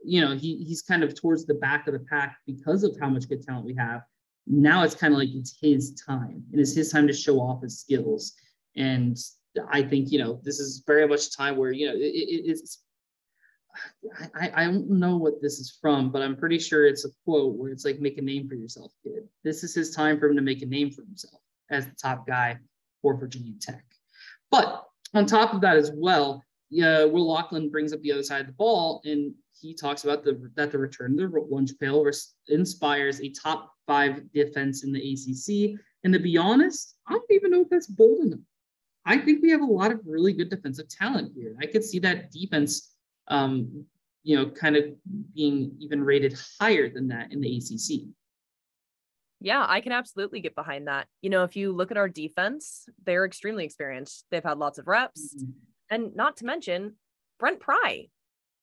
[0.04, 3.10] you know, he, he's kind of towards the back of the pack because of how
[3.10, 4.02] much good talent we have.
[4.48, 6.44] Now it's kind of like it's his time.
[6.52, 8.34] And It is his time to show off his skills.
[8.76, 9.18] And
[9.70, 12.50] I think, you know, this is very much a time where, you know, it, it,
[12.50, 12.80] it's
[14.36, 17.56] I, I don't know what this is from, but I'm pretty sure it's a quote
[17.56, 19.28] where it's like, make a name for yourself, kid.
[19.44, 22.28] This is his time for him to make a name for himself as the top
[22.28, 22.58] guy
[23.02, 23.84] for Virginia Tech.
[24.50, 28.42] But on top of that as well, yeah, Will Lachlan brings up the other side
[28.42, 32.10] of the ball and he talks about the that the return to the lunch pail
[32.48, 35.80] inspires a top five defense in the ACC.
[36.04, 38.40] And to be honest, I don't even know if that's bold enough.
[39.06, 41.56] I think we have a lot of really good defensive talent here.
[41.62, 42.92] I could see that defense
[43.28, 43.86] um,
[44.24, 44.86] you know, kind of
[45.34, 48.08] being even rated higher than that in the ACC.
[49.40, 51.08] Yeah, I can absolutely get behind that.
[51.22, 54.26] You know, if you look at our defense, they're extremely experienced.
[54.30, 55.36] They've had lots of reps.
[55.36, 55.52] Mm-hmm.
[55.90, 56.96] And not to mention,
[57.40, 58.10] Brent Pry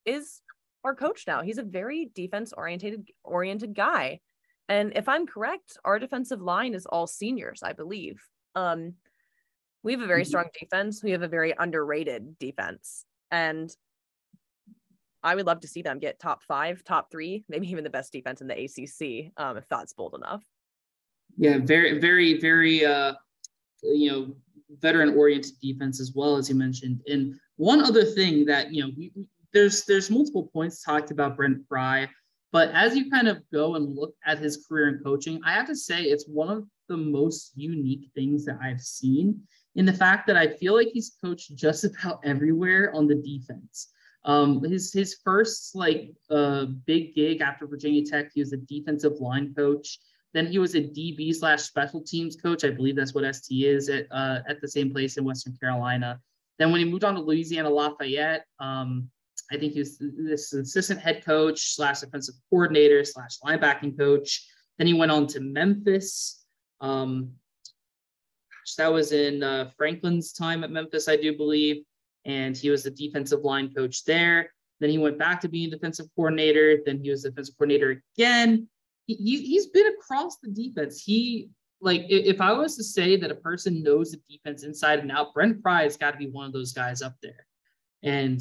[0.04, 0.40] is
[0.85, 1.43] our coach now.
[1.43, 4.21] He's a very defense oriented oriented guy.
[4.69, 8.21] And if I'm correct, our defensive line is all seniors, I believe.
[8.55, 8.95] Um,
[9.83, 10.29] we have a very mm-hmm.
[10.29, 11.03] strong defense.
[11.03, 13.05] We have a very underrated defense.
[13.31, 13.71] And
[15.23, 18.12] I would love to see them get top five, top three, maybe even the best
[18.12, 20.45] defense in the ACC, um, if that's bold enough.
[21.37, 23.14] Yeah, very, very, very, uh,
[23.83, 24.37] you know,
[24.81, 27.01] veteran-oriented defense as well as you mentioned.
[27.09, 29.12] And one other thing that you know, we,
[29.52, 32.08] there's there's multiple points talked about Brent Pry,
[32.52, 35.66] but as you kind of go and look at his career in coaching, I have
[35.66, 39.42] to say it's one of the most unique things that I've seen
[39.76, 43.88] in the fact that I feel like he's coached just about everywhere on the defense.
[44.24, 49.20] Um, his his first like uh, big gig after Virginia Tech, he was a defensive
[49.20, 49.98] line coach.
[50.34, 52.64] Then he was a DB slash special teams coach.
[52.64, 56.20] I believe that's what ST is at uh, at the same place in Western Carolina.
[56.58, 59.08] Then when he moved on to Louisiana Lafayette, um,
[59.50, 64.46] I think he was this assistant head coach slash defensive coordinator slash linebacking coach.
[64.76, 66.44] Then he went on to Memphis.
[66.80, 67.32] Um,
[68.76, 71.84] that was in uh, Franklin's time at Memphis, I do believe
[72.28, 74.52] and he was the defensive line coach there.
[74.80, 76.78] Then he went back to being defensive coordinator.
[76.84, 78.68] Then he was defensive coordinator again.
[79.06, 81.02] He, he's been across the defense.
[81.02, 81.48] He
[81.80, 85.32] like if I was to say that a person knows the defense inside and out,
[85.32, 87.46] Brent Pry has got to be one of those guys up there.
[88.02, 88.40] And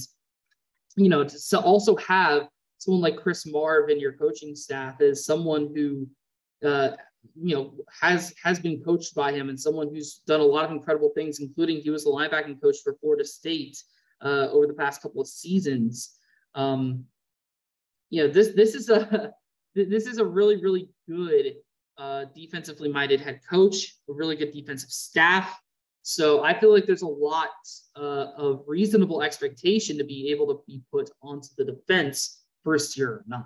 [0.97, 5.25] you know, to, to also have someone like Chris Marve in your coaching staff is
[5.25, 6.07] someone who
[6.67, 6.95] uh,
[7.35, 10.71] you know has has been coached by him and someone who's done a lot of
[10.71, 13.77] incredible things including he was the linebacking coach for florida state
[14.21, 16.17] uh, over the past couple of seasons.
[16.55, 17.05] Um,
[18.09, 19.33] you know this this is a
[19.75, 21.55] this is a really really good
[21.97, 25.59] uh, defensively minded head coach a really good defensive staff
[26.07, 27.49] so i feel like there's a lot
[27.95, 33.09] uh, of reasonable expectation to be able to be put onto the defense first year
[33.09, 33.45] or not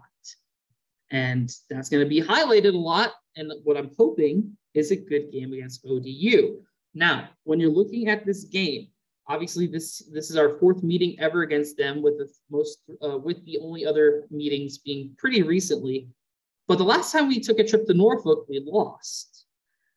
[1.12, 3.12] and that's going to be highlighted a lot.
[3.36, 6.62] And what I'm hoping is a good game against ODU.
[6.94, 8.88] Now, when you're looking at this game,
[9.28, 13.44] obviously this this is our fourth meeting ever against them, with the most uh, with
[13.46, 16.10] the only other meetings being pretty recently.
[16.68, 19.41] But the last time we took a trip to Norfolk, we lost.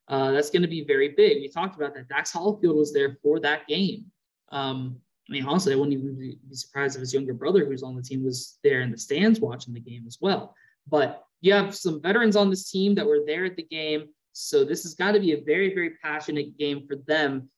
[0.09, 1.39] Uh, that's going to be very big.
[1.39, 2.09] We talked about that.
[2.09, 4.07] Dax Hollifield was there for that game.
[4.51, 4.97] Um,
[5.29, 8.03] I mean, honestly, I wouldn't even be surprised if his younger brother, who's on the
[8.03, 10.55] team, was there in the stands watching the game as well.
[10.87, 14.09] But you have some veterans on this team that were there at the game.
[14.33, 17.49] So this has got to be a very, very passionate game for them.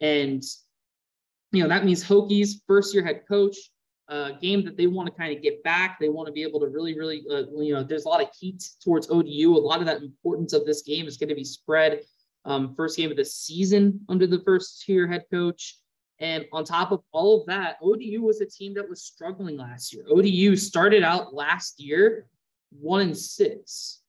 [0.00, 0.42] And,
[1.52, 3.56] you know, that means Hokies, first year head coach,
[4.08, 5.98] uh, game that they want to kind of get back.
[5.98, 8.28] They want to be able to really, really, uh, you know, there's a lot of
[8.38, 9.56] heat towards ODU.
[9.56, 12.02] A lot of that importance of this game is going to be spread.
[12.44, 15.78] Um, first game of the season under the first tier head coach.
[16.20, 19.92] And on top of all of that, ODU was a team that was struggling last
[19.92, 20.04] year.
[20.08, 22.28] ODU started out last year
[22.70, 24.00] one in six,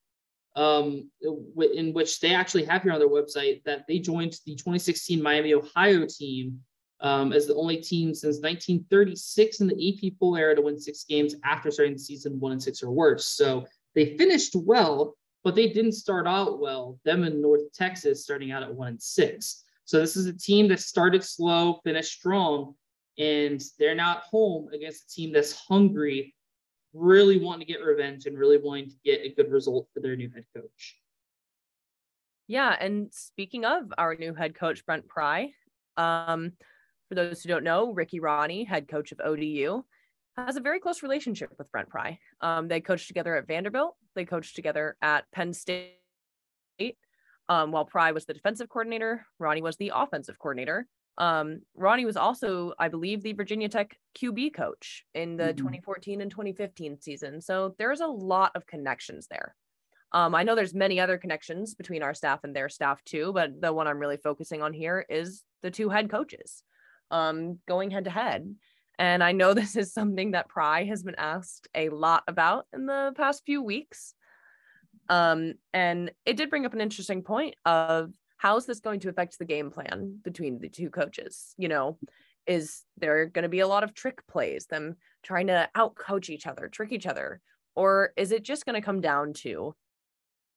[0.56, 5.22] um, in which they actually have here on their website that they joined the 2016
[5.22, 6.60] Miami, Ohio team
[7.00, 11.04] um, as the only team since 1936 in the AP poll era to win six
[11.04, 13.26] games after starting the season one and six or worse.
[13.26, 16.98] So they finished well, but they didn't start out well.
[17.04, 19.64] Them in North Texas starting out at one and six.
[19.84, 22.74] So this is a team that started slow, finished strong,
[23.18, 26.34] and they're not home against a team that's hungry,
[26.92, 30.16] really wanting to get revenge and really wanting to get a good result for their
[30.16, 30.96] new head coach.
[32.48, 35.52] Yeah, and speaking of our new head coach Brent Pry,
[35.96, 36.52] um,
[37.08, 39.82] for those who don't know, Ricky Rahne, head coach of ODU,
[40.36, 42.18] has a very close relationship with Brent Pry.
[42.40, 43.96] Um, they coached together at Vanderbilt.
[44.14, 45.94] They coached together at Penn State.
[47.48, 50.86] Um, while Pry was the defensive coordinator, Rahne was the offensive coordinator.
[51.16, 55.56] Um, Rahne was also, I believe, the Virginia Tech QB coach in the mm-hmm.
[55.56, 57.40] 2014 and 2015 season.
[57.40, 59.56] So there's a lot of connections there.
[60.12, 63.60] Um, I know there's many other connections between our staff and their staff too, but
[63.60, 66.62] the one I'm really focusing on here is the two head coaches
[67.10, 68.54] um, going head to head.
[68.98, 72.86] And I know this is something that Pry has been asked a lot about in
[72.86, 74.14] the past few weeks.
[75.08, 79.08] Um, and it did bring up an interesting point of how is this going to
[79.08, 81.54] affect the game plan between the two coaches?
[81.56, 81.98] You know,
[82.46, 86.46] is there going to be a lot of trick plays, them trying to outcoach each
[86.46, 87.40] other, trick each other?
[87.74, 89.74] Or is it just going to come down to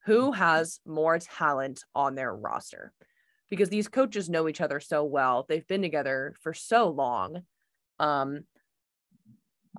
[0.05, 2.93] who has more talent on their roster?
[3.51, 7.43] Because these coaches know each other so well, they've been together for so long
[8.01, 8.45] um,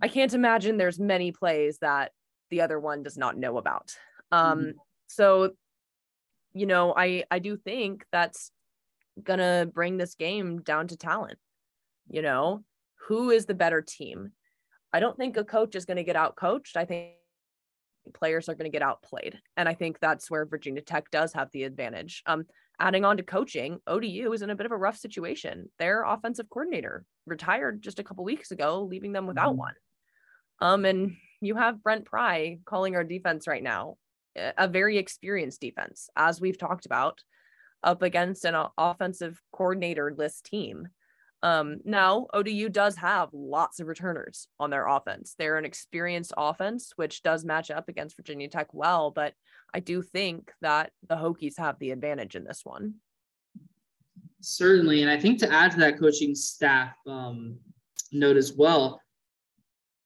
[0.00, 2.12] I can't imagine there's many plays that
[2.50, 3.94] the other one does not know about.
[4.30, 4.70] Um, mm-hmm.
[5.08, 5.50] So,
[6.54, 8.52] you know, I I do think that's
[9.22, 11.38] gonna bring this game down to talent.
[12.08, 12.64] You know,
[13.08, 14.32] who is the better team?
[14.92, 16.76] I don't think a coach is to get out coached.
[16.76, 17.12] I think
[18.14, 19.38] players are going to get outplayed.
[19.56, 22.22] And I think that's where Virginia Tech does have the advantage.
[22.26, 22.44] Um,
[22.80, 25.68] adding on to coaching, ODU is in a bit of a rough situation.
[25.78, 29.58] Their offensive coordinator retired just a couple weeks ago, leaving them without mm-hmm.
[29.58, 29.74] one.
[30.60, 33.96] Um, and you have Brent Pry calling our defense right now,
[34.36, 37.18] a very experienced defense, as we've talked about,
[37.82, 40.88] up against an offensive coordinator list team.
[41.42, 45.34] Um, now, ODU does have lots of returners on their offense.
[45.36, 49.34] They're an experienced offense, which does match up against Virginia Tech well, but
[49.74, 52.94] I do think that the Hokies have the advantage in this one.
[54.40, 55.02] Certainly.
[55.02, 57.58] And I think to add to that coaching staff um,
[58.12, 59.00] note as well,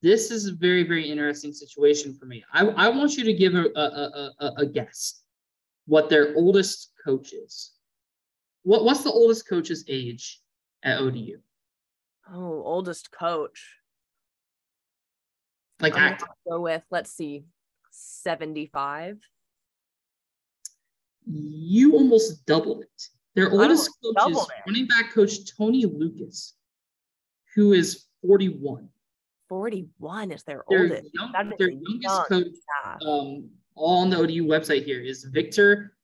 [0.03, 2.45] this is a very, very interesting situation for me.
[2.53, 5.23] I, I want you to give a, a, a, a guess
[5.87, 7.73] what their oldest coach is.
[8.63, 10.41] What, what's the oldest coach's age
[10.83, 11.39] at ODU?
[12.33, 13.77] Oh, oldest coach.
[15.81, 16.17] Like I'm
[16.49, 17.45] go with let's see,
[17.91, 19.19] 75.
[21.27, 23.09] You almost doubled it.
[23.35, 26.55] Their oldest coach is running back coach Tony Lucas,
[27.55, 28.89] who is 41.
[29.49, 31.11] 41 is their, their oldest.
[31.13, 32.47] Young, their youngest young coach
[33.07, 35.96] um, all on the ODU website here is Victor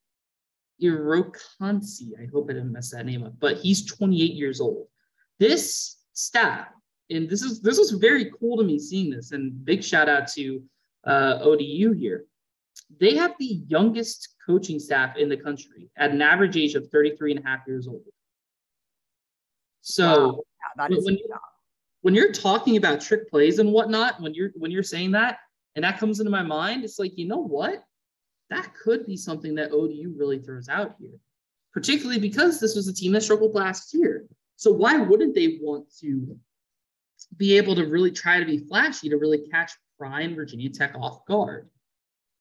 [0.82, 2.10] Irokansi.
[2.20, 4.86] I hope I didn't mess that name up, but he's 28 years old.
[5.38, 6.68] This staff,
[7.10, 10.28] and this is this was very cool to me seeing this, and big shout out
[10.32, 10.62] to
[11.06, 12.24] uh, ODU here.
[13.00, 17.36] They have the youngest coaching staff in the country at an average age of 33
[17.36, 18.02] and a half years old.
[19.82, 20.44] So
[20.78, 20.88] wow.
[20.90, 21.28] yeah, when, you,
[22.02, 25.38] when you're talking about trick plays and whatnot, when you're when you're saying that,
[25.74, 27.84] and that comes into my mind, it's like, you know what?
[28.52, 31.18] That could be something that ODU really throws out here,
[31.72, 34.26] particularly because this was a team that struggled last year.
[34.56, 36.38] So why wouldn't they want to
[37.36, 41.24] be able to really try to be flashy to really catch Prime Virginia Tech off
[41.26, 41.68] guard?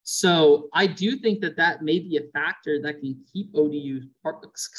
[0.03, 4.01] So I do think that that may be a factor that can keep ODU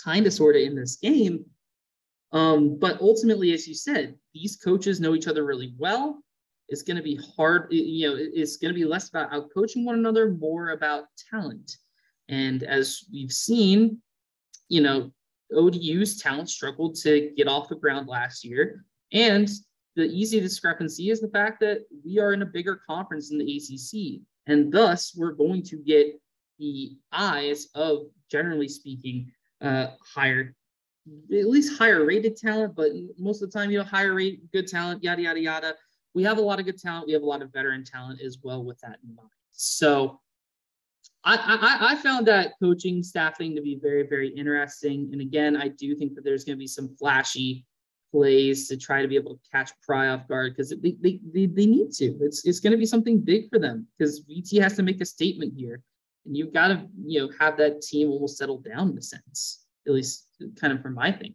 [0.05, 1.47] kind of sort of in this game.
[2.33, 6.23] Um, but ultimately, as you said, these coaches know each other really well
[6.69, 9.85] it's going to be hard you know it's going to be less about out coaching
[9.85, 11.77] one another more about talent.
[12.29, 14.01] And as we've seen
[14.69, 15.13] you know
[15.55, 18.85] odu's talent struggled to get off the ground last year.
[19.13, 19.49] And
[19.97, 23.57] the easy discrepancy is the fact that we are in a bigger conference in the
[23.57, 26.19] acc and thus we're going to get
[26.59, 30.55] the eyes of generally speaking uh, higher
[31.33, 34.69] at least higher rated talent but most of the time you know higher rate good
[34.69, 35.75] talent yada yada yada
[36.15, 37.07] we have a lot of good talent.
[37.07, 39.29] We have a lot of veteran talent as well with that in mind.
[39.53, 40.21] So
[41.25, 45.09] I, I, I found that coaching staffing to be very, very interesting.
[45.13, 47.65] And again, I do think that there's going to be some flashy
[48.11, 51.47] plays to try to be able to catch Pry off guard because they, they, they,
[51.47, 52.19] they need to.
[52.21, 55.07] It's, it's going to be something big for them because VT has to make a
[55.07, 55.81] statement here.
[56.27, 59.65] And you've got to, you know, have that team almost settle down in a sense,
[59.87, 60.27] at least
[60.61, 61.35] kind of from my thinking.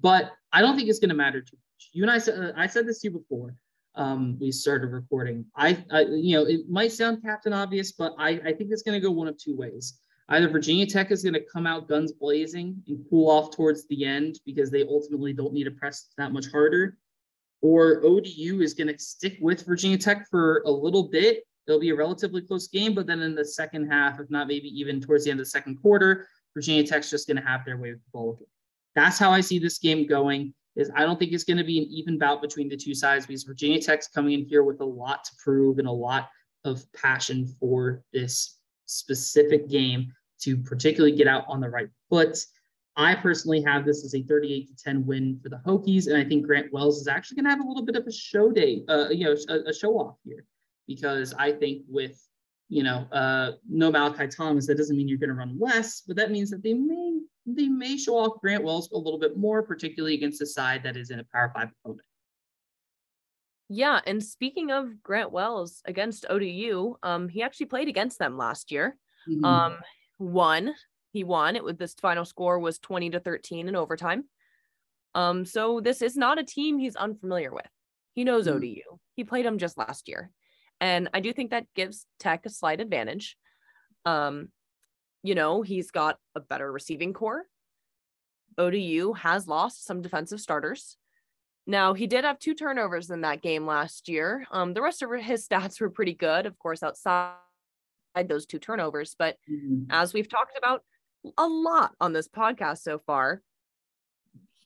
[0.00, 1.90] But I don't think it's going to matter too much.
[1.92, 3.54] You and I said, uh, I said this to you before
[3.94, 5.44] um, we started recording.
[5.56, 9.00] I, I, you know, it might sound captain obvious, but I, I think it's going
[9.00, 9.98] to go one of two ways.
[10.28, 14.04] Either Virginia Tech is going to come out guns blazing and cool off towards the
[14.04, 16.96] end because they ultimately don't need to press that much harder,
[17.62, 21.42] or ODU is going to stick with Virginia Tech for a little bit.
[21.66, 24.68] It'll be a relatively close game, but then in the second half, if not maybe
[24.68, 27.76] even towards the end of the second quarter, Virginia Tech's just going to have their
[27.76, 28.40] way with the ball.
[28.94, 30.54] That's how I see this game going.
[30.80, 33.26] Is I don't think it's going to be an even bout between the two sides
[33.26, 36.28] because Virginia Tech's coming in here with a lot to prove and a lot
[36.64, 42.36] of passion for this specific game to particularly get out on the right foot.
[42.96, 46.24] I personally have this as a 38 to 10 win for the Hokies, and I
[46.24, 48.82] think Grant Wells is actually going to have a little bit of a show day,
[48.88, 50.44] uh, you know, a, a, show off here,
[50.86, 52.20] because I think with
[52.68, 56.16] you know uh, no Malachi Thomas, that doesn't mean you're going to run less, but
[56.16, 59.62] that means that they may they may show off Grant Wells a little bit more,
[59.62, 62.06] particularly against a side that is in a Power Five opponent.
[63.68, 68.72] Yeah, and speaking of Grant Wells against ODU, um, he actually played against them last
[68.72, 68.96] year.
[69.28, 69.44] Mm-hmm.
[69.44, 69.78] Um,
[70.18, 70.74] won.
[71.12, 71.56] He won.
[71.56, 74.24] It was this final score was 20 to 13 in overtime.
[75.14, 77.68] Um, so this is not a team he's unfamiliar with.
[78.14, 78.56] He knows mm-hmm.
[78.56, 78.98] ODU.
[79.16, 80.30] He played them just last year.
[80.80, 83.36] And I do think that gives Tech a slight advantage.
[84.04, 84.48] Um,
[85.22, 87.44] you know, he's got a better receiving core.
[88.58, 90.96] ODU has lost some defensive starters.
[91.66, 94.46] Now, he did have two turnovers in that game last year.
[94.50, 97.34] Um, the rest of his stats were pretty good, of course, outside
[98.26, 99.14] those two turnovers.
[99.18, 99.84] But mm-hmm.
[99.90, 100.82] as we've talked about
[101.36, 103.42] a lot on this podcast so far,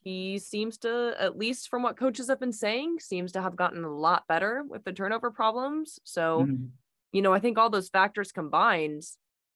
[0.02, 3.84] he seems to, at least from what coaches have been saying, seems to have gotten
[3.84, 5.98] a lot better with the turnover problems.
[6.04, 6.66] So, mm-hmm.
[7.12, 9.02] you know, I think all those factors combined,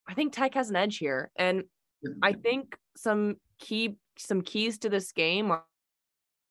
[0.08, 1.30] I think Tech has an edge here.
[1.36, 1.64] And
[2.22, 5.52] I think some key some keys to this game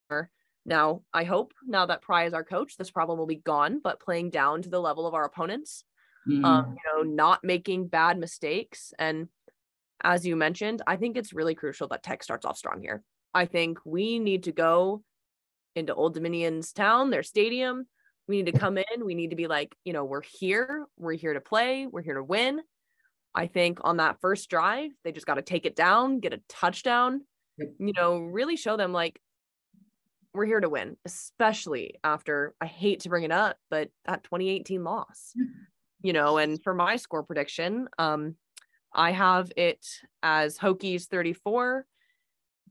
[0.09, 0.29] are
[0.65, 3.99] now, I hope now that Pry is our coach, this problem will be gone, but
[3.99, 5.83] playing down to the level of our opponents
[6.27, 6.43] mm.
[6.43, 8.93] um, you know, not making bad mistakes.
[8.99, 9.27] And
[10.03, 13.03] as you mentioned, I think it's really crucial that Tech starts off strong here.
[13.33, 15.03] I think we need to go
[15.75, 17.87] into Old Dominion's town, their stadium.
[18.27, 19.05] We need to come in.
[19.05, 20.85] We need to be like, you know, we're here.
[20.97, 21.87] We're here to play.
[21.87, 22.59] We're here to win.
[23.37, 26.41] I think on that first drive, they just got to take it down, get a
[26.49, 27.21] touchdown,
[27.57, 29.21] you know, really show them like
[30.33, 34.83] we're here to win, especially after I hate to bring it up, but that 2018
[34.83, 35.33] loss
[36.01, 38.35] you know, and for my score prediction, um,
[38.93, 39.85] I have it
[40.23, 41.85] as Hokies 34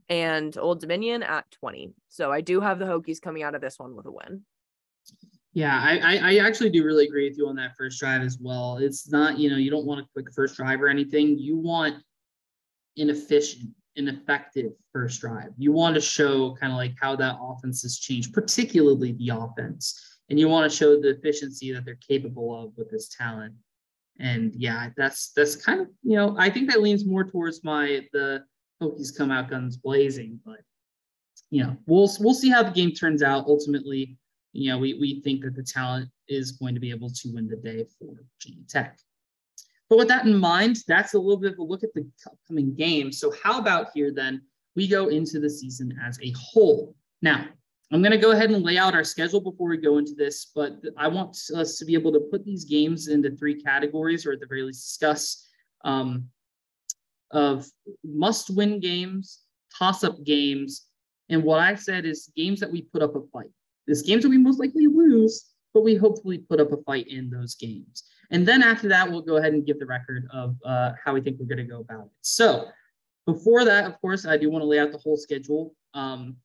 [0.08, 1.92] and Old Dominion at 20.
[2.08, 4.42] So I do have the Hokies coming out of this one with a win.
[5.56, 8.76] Yeah, I, I actually do really agree with you on that first drive as well.
[8.76, 11.38] It's not, you know, you don't want a quick first drive or anything.
[11.38, 11.94] You want
[12.98, 15.52] an efficient and effective first drive.
[15.56, 20.16] You want to show kind of like how that offense has changed, particularly the offense
[20.28, 23.54] and you want to show the efficiency that they're capable of with this talent.
[24.18, 28.06] And yeah, that's that's kind of you know I think that leans more towards my
[28.12, 28.44] the
[28.82, 30.60] Hokies come out guns blazing, but
[31.50, 33.46] you know we'll we'll see how the game turns out.
[33.46, 34.16] Ultimately,
[34.56, 37.46] you know we we think that the talent is going to be able to win
[37.46, 38.98] the day for Virginia Tech.
[39.88, 42.74] But with that in mind, that's a little bit of a look at the upcoming
[42.74, 43.12] game.
[43.12, 44.42] So how about here then
[44.74, 46.94] we go into the season as a whole.
[47.22, 47.46] Now,
[47.92, 50.50] I'm going to go ahead and lay out our schedule before we go into this,
[50.54, 54.32] but I want us to be able to put these games into three categories, or
[54.32, 55.48] at the very least discuss
[55.84, 56.28] um,
[57.30, 57.66] of
[58.04, 59.42] must-win games,
[59.78, 60.86] toss-up games,
[61.28, 63.50] and what I said is games that we put up a fight.
[63.86, 67.30] This games that we most likely lose, but we hopefully put up a fight in
[67.30, 68.04] those games.
[68.30, 71.20] And then after that, we'll go ahead and give the record of uh, how we
[71.20, 72.12] think we're going to go about it.
[72.22, 72.68] So
[73.26, 75.74] before that, of course, I do want to lay out the whole schedule.
[75.94, 76.36] Um,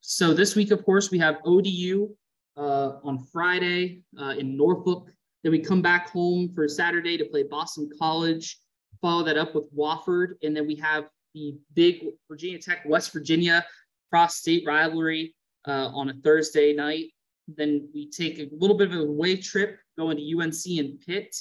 [0.00, 2.08] so this week, of course, we have ODU
[2.56, 5.10] uh, on Friday uh, in Norfolk.
[5.42, 8.58] Then we come back home for Saturday to play Boston College.
[9.00, 13.64] Follow that up with Wofford, and then we have the big Virginia Tech West Virginia
[14.10, 15.34] cross state rivalry
[15.66, 17.06] uh, on a Thursday night.
[17.48, 21.36] Then we take a little bit of a away trip going to UNC and Pitt,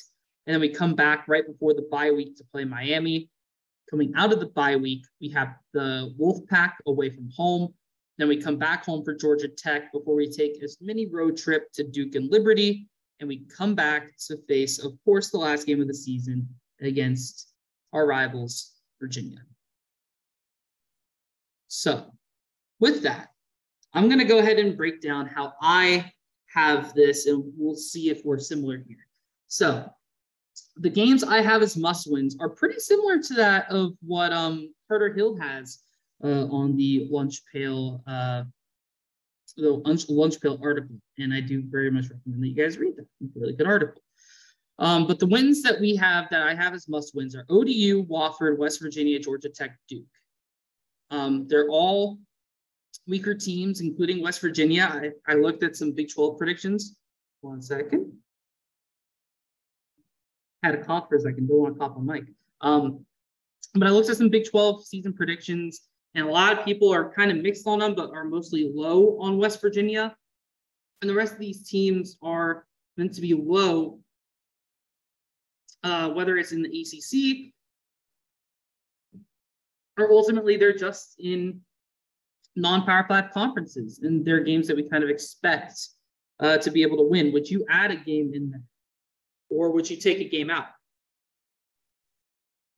[0.46, 3.30] and then we come back right before the bye week to play Miami.
[3.90, 7.74] Coming out of the bye week, we have the Wolfpack away from home.
[8.18, 11.72] Then we come back home for Georgia Tech before we take a mini road trip
[11.74, 12.88] to Duke and Liberty.
[13.20, 16.48] And we come back to face, of course, the last game of the season
[16.82, 17.52] against
[17.94, 19.40] our rivals, Virginia.
[21.68, 22.12] So,
[22.80, 23.31] with that,
[23.94, 26.12] I'm going to go ahead and break down how I
[26.54, 29.06] have this, and we'll see if we're similar here.
[29.48, 29.90] So,
[30.78, 34.74] the games I have as must wins are pretty similar to that of what um,
[34.88, 35.80] Carter Hill has
[36.24, 38.44] uh, on the lunch pail uh,
[39.58, 42.96] the lunch, lunch pail article, and I do very much recommend that you guys read
[42.98, 43.06] that.
[43.20, 44.02] It's a really good article.
[44.80, 48.06] Um, but the wins that we have that I have as must wins are ODU,
[48.06, 50.06] Wofford, West Virginia, Georgia Tech, Duke.
[51.12, 52.18] Um, they're all
[53.08, 55.14] weaker teams, including West Virginia.
[55.28, 56.98] I, I looked at some Big 12 predictions.
[57.42, 58.12] One second.
[60.64, 61.48] Had a cough for a second.
[61.48, 62.24] Don't want to cough on mic.
[62.62, 63.06] Um,
[63.74, 65.82] but I looked at some Big 12 season predictions,
[66.14, 69.20] and a lot of people are kind of mixed on them, but are mostly low
[69.20, 70.16] on West Virginia.
[71.02, 72.66] And the rest of these teams are
[72.98, 74.00] meant to be low,
[75.84, 77.54] uh, whether it's in the ACC
[80.02, 81.62] or ultimately they're just in
[82.56, 85.74] non-power five conferences and they're games that we kind of expect
[86.40, 87.32] uh, to be able to win.
[87.32, 88.64] Would you add a game in there,
[89.50, 90.66] or would you take a game out?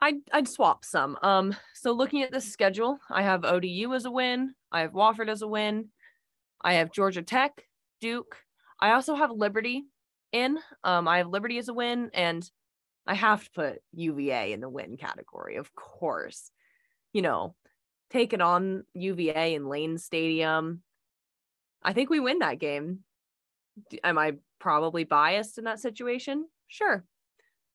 [0.01, 1.17] I'd, I'd swap some.
[1.23, 4.53] Um, so looking at this schedule, I have ODU as a win.
[4.69, 5.89] I have Wofford as a win.
[6.61, 7.63] I have Georgia Tech,
[8.01, 8.35] Duke.
[8.81, 9.85] I also have Liberty
[10.33, 10.59] in.
[10.83, 12.49] Um, I have Liberty as a win, and
[13.07, 16.51] I have to put UVA in the win category, of course.
[17.13, 17.55] You know,
[18.13, 20.83] taking on UVA in Lane Stadium.
[21.81, 22.99] I think we win that game.
[24.03, 26.47] Am I probably biased in that situation?
[26.67, 27.03] Sure.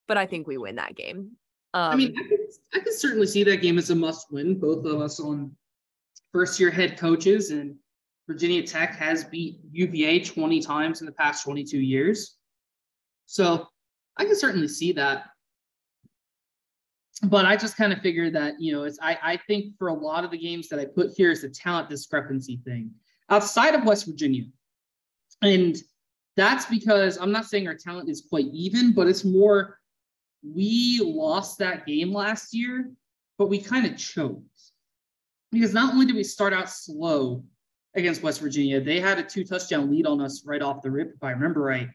[0.07, 1.33] But I think we win that game.
[1.75, 2.15] Um, I mean,
[2.73, 4.59] I could certainly see that game as a must win.
[4.59, 5.51] Both of us on
[6.33, 7.75] first year head coaches, and
[8.27, 12.37] Virginia Tech has beat UVA 20 times in the past 22 years.
[13.27, 13.67] So
[14.17, 15.25] I can certainly see that.
[17.25, 19.95] But I just kind of figured that, you know, it's I, I think for a
[19.95, 22.93] lot of the games that I put here is the talent discrepancy thing
[23.29, 24.45] outside of West Virginia.
[25.43, 25.77] And
[26.37, 29.79] that's because I'm not saying our talent is quite even, but it's more
[30.43, 32.91] we lost that game last year,
[33.39, 34.45] but we kind of choked.
[35.51, 37.43] Because not only did we start out slow
[37.95, 41.15] against West Virginia, they had a two touchdown lead on us right off the rip,
[41.17, 41.89] if I remember right.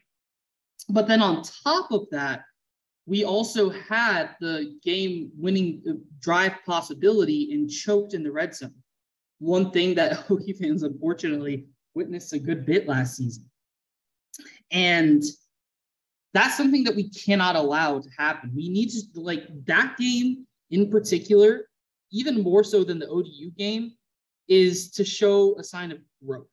[0.90, 2.42] But then on top of that,
[3.06, 8.74] we also had the game winning uh, drive possibility and choked in the red zone.
[9.38, 13.44] One thing that Hokie fans unfortunately witnessed a good bit last season.
[14.70, 15.22] And
[16.32, 18.50] that's something that we cannot allow to happen.
[18.54, 21.68] We need to like that game in particular,
[22.10, 23.92] even more so than the ODU game,
[24.48, 26.48] is to show a sign of growth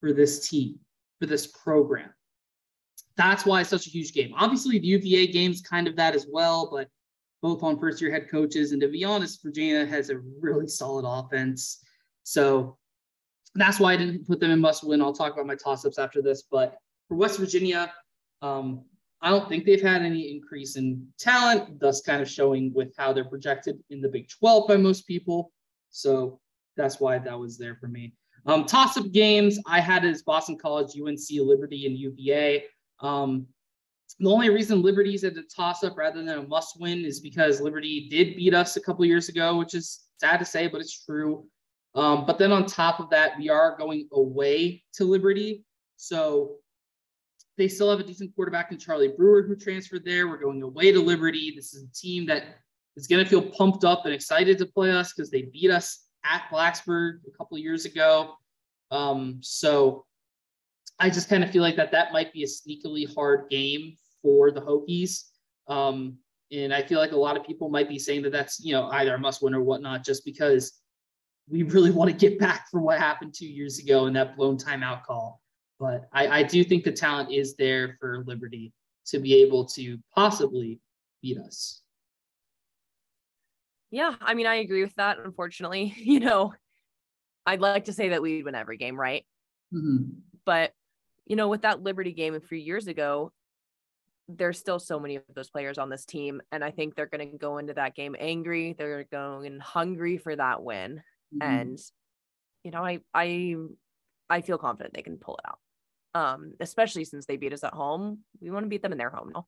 [0.00, 0.78] for this team,
[1.18, 2.10] for this program.
[3.16, 4.34] That's why it's such a huge game.
[4.36, 6.88] Obviously, the UVA game's kind of that as well, but
[7.42, 8.72] both on first year head coaches.
[8.72, 11.82] And to be honest, Virginia has a really solid offense.
[12.24, 12.76] So
[13.54, 15.00] that's why I didn't put them in must win.
[15.00, 16.42] I'll talk about my toss ups after this.
[16.42, 16.76] But
[17.08, 17.92] for West Virginia,
[18.42, 18.84] um,
[19.22, 23.12] I don't think they've had any increase in talent, thus kind of showing with how
[23.12, 25.52] they're projected in the Big 12 by most people.
[25.90, 26.38] So
[26.76, 28.14] that's why that was there for me.
[28.44, 32.64] Um, toss up games, I had as Boston College, UNC, Liberty, and UVA.
[33.00, 33.46] Um,
[34.18, 37.60] the only reason Liberty's at a toss up rather than a must win is because
[37.60, 41.04] Liberty did beat us a couple years ago, which is sad to say, but it's
[41.04, 41.44] true.
[41.94, 45.64] Um, but then on top of that, we are going away to Liberty.
[45.96, 46.56] So
[47.56, 50.28] they still have a decent quarterback in Charlie Brewer who transferred there.
[50.28, 51.52] We're going away to Liberty.
[51.54, 52.44] This is a team that
[52.96, 56.06] is going to feel pumped up and excited to play us because they beat us
[56.24, 58.34] at Blacksburg a couple years ago.
[58.90, 60.04] Um, so
[60.98, 64.50] I just kind of feel like that that might be a sneakily hard game for
[64.50, 65.24] the Hokies.
[65.68, 66.16] Um,
[66.52, 68.88] and I feel like a lot of people might be saying that that's you know
[68.90, 70.80] either a must win or whatnot, just because
[71.48, 74.56] we really want to get back from what happened two years ago in that blown
[74.56, 75.40] timeout call.
[75.78, 78.72] But I, I do think the talent is there for Liberty
[79.06, 80.80] to be able to possibly
[81.22, 81.82] beat us.
[83.90, 85.18] Yeah, I mean, I agree with that.
[85.18, 86.54] Unfortunately, you know,
[87.44, 89.24] I'd like to say that we'd win every game, right?
[89.72, 90.18] Mm-hmm.
[90.44, 90.72] But
[91.26, 93.32] you know, with that Liberty game a few years ago,
[94.28, 96.40] there's still so many of those players on this team.
[96.50, 98.74] And I think they're going to go into that game angry.
[98.76, 101.02] They're going hungry for that win.
[101.34, 101.42] Mm-hmm.
[101.42, 101.78] And,
[102.64, 103.54] you know, I, I,
[104.28, 105.58] I feel confident they can pull it out.
[106.14, 108.20] Um, especially since they beat us at home.
[108.40, 109.46] We want to beat them in their home now.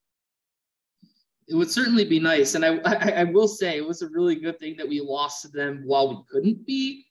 [1.48, 2.54] It would certainly be nice.
[2.54, 5.42] And I, I, I will say it was a really good thing that we lost
[5.42, 7.06] to them while we couldn't be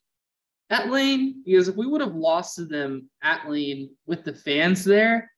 [0.69, 4.83] at Lane because if we would have lost to them at Lane with the fans
[4.83, 5.31] there,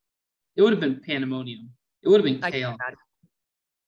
[0.56, 1.70] it would have been pandemonium.
[2.04, 2.78] It would have been chaos.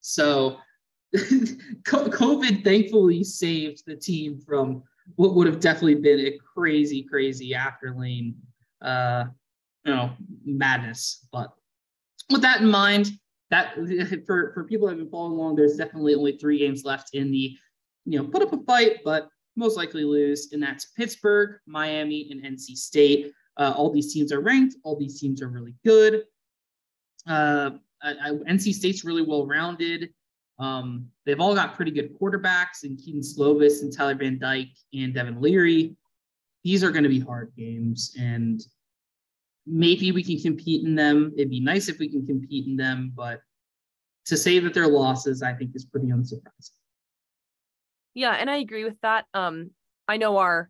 [0.01, 0.57] So
[1.15, 4.83] COVID thankfully saved the team from
[5.15, 8.35] what would have definitely been a crazy, crazy after lane,
[8.81, 9.25] uh,
[9.85, 10.11] you know,
[10.45, 11.25] madness.
[11.31, 11.51] But
[12.29, 13.11] with that in mind,
[13.49, 13.75] that
[14.25, 17.31] for, for people that have been following along, there's definitely only three games left in
[17.31, 17.57] the,
[18.05, 19.27] you know, put up a fight, but
[19.61, 23.31] most likely lose, and that's Pittsburgh, Miami, and NC State.
[23.57, 24.75] Uh, all these teams are ranked.
[24.83, 26.23] All these teams are really good.
[27.27, 30.09] Uh, I, I, NC State's really well rounded.
[30.59, 35.13] Um, they've all got pretty good quarterbacks and Kedon Slovis and Tyler Van Dyke and
[35.13, 35.95] Devin Leary.
[36.63, 38.61] These are going to be hard games, and
[39.65, 41.33] maybe we can compete in them.
[41.35, 43.41] It'd be nice if we can compete in them, but
[44.25, 46.80] to say that they're losses, I think is pretty unsurprising.
[48.13, 49.25] Yeah, and I agree with that.
[49.33, 49.71] Um,
[50.07, 50.69] I know our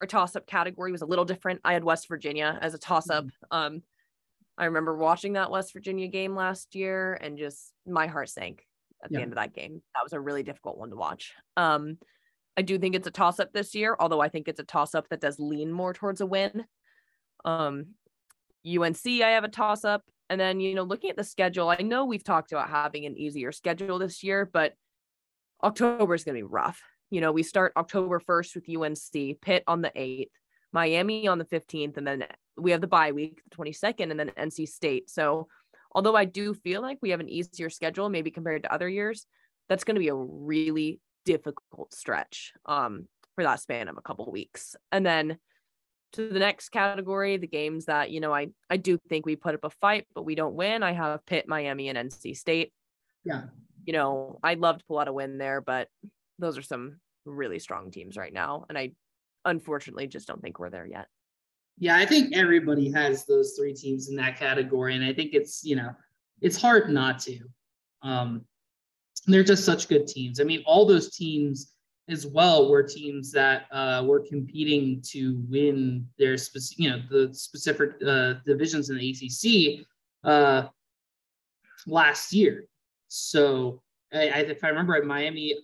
[0.00, 1.60] our toss up category was a little different.
[1.64, 3.24] I had West Virginia as a toss up.
[3.24, 3.56] Mm-hmm.
[3.56, 3.82] Um,
[4.56, 8.64] I remember watching that West Virginia game last year and just my heart sank
[9.02, 9.18] at yeah.
[9.18, 9.82] the end of that game.
[9.94, 11.32] That was a really difficult one to watch.
[11.56, 11.98] Um,
[12.56, 14.94] I do think it's a toss up this year, although I think it's a toss
[14.94, 16.64] up that does lean more towards a win.
[17.44, 17.94] Um,
[18.66, 20.02] UNC, I have a toss up.
[20.28, 23.16] And then, you know, looking at the schedule, I know we've talked about having an
[23.16, 24.74] easier schedule this year, but
[25.62, 26.80] October is going to be rough.
[27.10, 30.30] You know, we start October 1st with UNC, Pitt on the 8th,
[30.72, 32.24] Miami on the 15th, and then
[32.56, 35.08] we have the bye week, the 22nd, and then NC State.
[35.08, 35.48] So,
[35.92, 39.26] although I do feel like we have an easier schedule, maybe compared to other years,
[39.68, 44.26] that's going to be a really difficult stretch um, for that span of a couple
[44.26, 44.76] of weeks.
[44.92, 45.38] And then
[46.12, 49.54] to the next category, the games that, you know, I, I do think we put
[49.54, 50.82] up a fight, but we don't win.
[50.82, 52.72] I have Pitt, Miami, and NC State.
[53.24, 53.42] Yeah.
[53.88, 55.88] You know, I'd love to pull out a win there, but
[56.38, 58.66] those are some really strong teams right now.
[58.68, 58.92] And I
[59.46, 61.06] unfortunately just don't think we're there yet.
[61.78, 64.94] Yeah, I think everybody has those three teams in that category.
[64.94, 65.88] And I think it's, you know,
[66.42, 67.38] it's hard not to.
[68.02, 68.44] Um,
[69.26, 70.38] they're just such good teams.
[70.38, 71.72] I mean, all those teams
[72.10, 77.32] as well were teams that uh, were competing to win their specific, you know, the
[77.32, 79.86] specific uh, divisions in the ACC
[80.24, 80.68] uh,
[81.86, 82.66] last year.
[83.08, 83.82] So
[84.12, 85.56] I, if I remember right, Miami,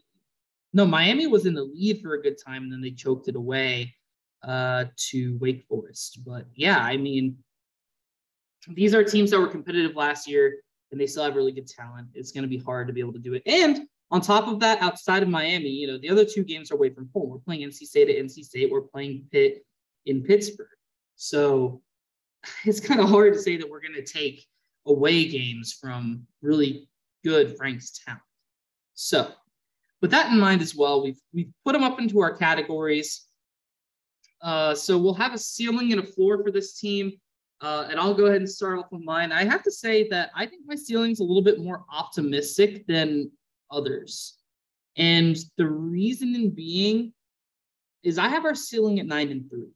[0.72, 3.36] no, Miami was in the lead for a good time, and then they choked it
[3.36, 3.94] away
[4.42, 6.20] uh, to Wake Forest.
[6.26, 7.36] But yeah, I mean,
[8.68, 10.56] these are teams that were competitive last year,
[10.90, 12.08] and they still have really good talent.
[12.14, 14.60] It's going to be hard to be able to do it, and on top of
[14.60, 17.30] that, outside of Miami, you know, the other two games are away from home.
[17.30, 18.70] We're playing NC State at NC State.
[18.70, 19.64] We're playing Pitt
[20.06, 20.68] in Pittsburgh.
[21.16, 21.82] So
[22.64, 24.46] it's kind of hard to say that we're going to take
[24.86, 26.88] away games from really
[27.24, 28.22] good Frank's talent.
[28.94, 29.32] So
[30.02, 33.26] with that in mind as well, we've we've put them up into our categories.
[34.42, 37.12] Uh, so we'll have a ceiling and a floor for this team.
[37.60, 39.32] Uh, and I'll go ahead and start off with mine.
[39.32, 42.86] I have to say that I think my ceiling is a little bit more optimistic
[42.86, 43.30] than
[43.70, 44.36] others.
[44.96, 47.14] And the reason being
[48.02, 49.72] is I have our ceiling at nine and three.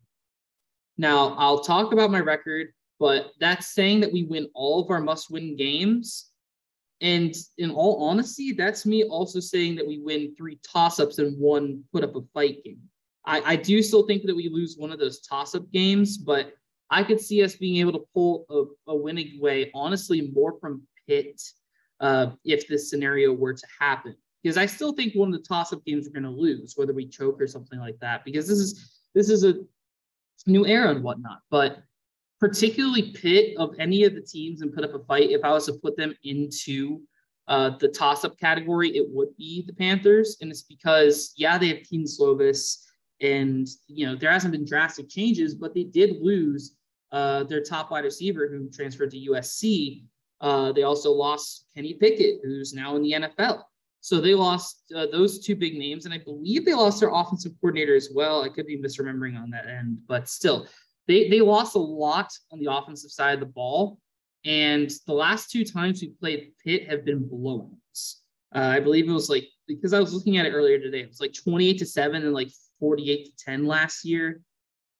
[0.98, 2.68] Now, I'll talk about my record,
[3.00, 6.30] but that's saying that we win all of our must win games.
[7.00, 11.38] And in all honesty, that's me also saying that we win three toss ups and
[11.38, 12.80] one put up a fight game.
[13.24, 16.54] I, I do still think that we lose one of those toss up games, but
[16.90, 20.82] I could see us being able to pull a, a winning way, honestly, more from
[21.06, 21.40] Pitt
[22.00, 24.16] uh, if this scenario were to happen.
[24.42, 27.06] Because I still think one of the toss-up games we're going to lose, whether we
[27.06, 29.54] choke or something like that, because this is this is a
[30.46, 31.40] new era and whatnot.
[31.50, 31.82] But
[32.40, 35.66] particularly Pitt of any of the teams and put up a fight, if I was
[35.66, 37.00] to put them into
[37.48, 41.82] uh, the toss-up category, it would be the Panthers, and it's because yeah, they have
[41.88, 42.84] Kedon Slovis,
[43.20, 46.76] and you know there hasn't been drastic changes, but they did lose
[47.10, 50.02] uh, their top wide receiver who transferred to USC
[50.40, 53.62] uh, they also lost Kenny Pickett, who's now in the NFL.
[54.00, 57.52] So they lost uh, those two big names, and I believe they lost their offensive
[57.60, 58.42] coordinator as well.
[58.42, 60.68] I could be misremembering on that end, but still,
[61.08, 63.98] they they lost a lot on the offensive side of the ball.
[64.44, 68.20] And the last two times we played Pitt have been blowouts.
[68.54, 71.00] Uh, I believe it was like because I was looking at it earlier today.
[71.00, 74.42] It was like 28 to seven and like 48 to 10 last year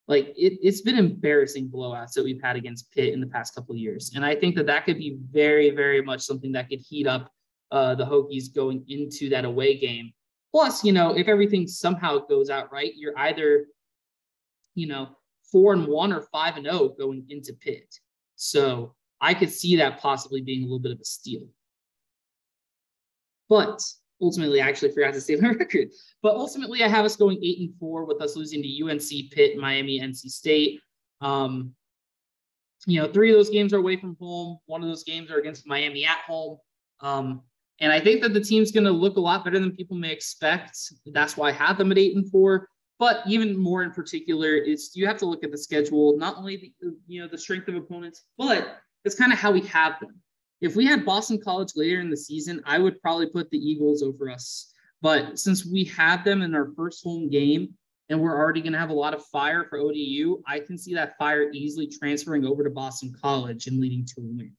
[0.09, 3.75] like it, it's been embarrassing blowouts that we've had against Pitt in the past couple
[3.75, 4.13] of years.
[4.15, 7.31] And I think that that could be very, very much something that could heat up
[7.71, 10.13] uh, the Hokies going into that away game.
[10.51, 13.67] Plus, you know, if everything somehow goes out right, you're either,
[14.75, 15.09] you know,
[15.51, 17.95] four and one or five and zero oh going into Pitt.
[18.37, 21.47] So I could see that possibly being a little bit of a steal.
[23.49, 23.83] But
[24.21, 25.89] ultimately I actually forgot to save my record.
[26.23, 29.59] But ultimately, I have us going eight and four with us losing to UNC, Pitt,
[29.59, 30.81] Miami, NC State.
[31.21, 31.75] Um,
[32.87, 34.59] you know, three of those games are away from home.
[34.67, 36.59] One of those games are against Miami at home.
[37.01, 37.43] Um,
[37.81, 40.13] and I think that the team's going to look a lot better than people may
[40.13, 40.77] expect.
[41.07, 42.69] That's why I have them at eight and four.
[42.99, 46.57] But even more in particular, is you have to look at the schedule, not only
[46.57, 50.01] the uh, you know the strength of opponents, but it's kind of how we have
[50.01, 50.21] them
[50.61, 54.03] if we had Boston College later in the season, I would probably put the Eagles
[54.03, 54.73] over us.
[55.01, 57.75] But since we have them in our first home game
[58.09, 60.95] and we're already going to have a lot of fire for ODU, I can see
[60.95, 64.53] that fire easily transferring over to Boston College and leading to a win.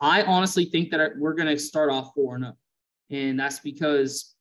[0.00, 2.52] I honestly think that we're going to start off 4 0.
[3.10, 4.34] And that's because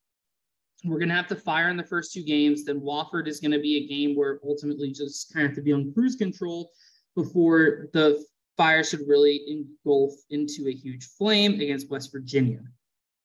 [0.84, 2.66] we're going to have to fire in the first two games.
[2.66, 5.64] Then Wofford is going to be a game where ultimately just kind of have to
[5.64, 6.72] be on cruise control
[7.16, 8.24] before the
[8.58, 12.62] fire should really engulf into a huge flame against West Virginia.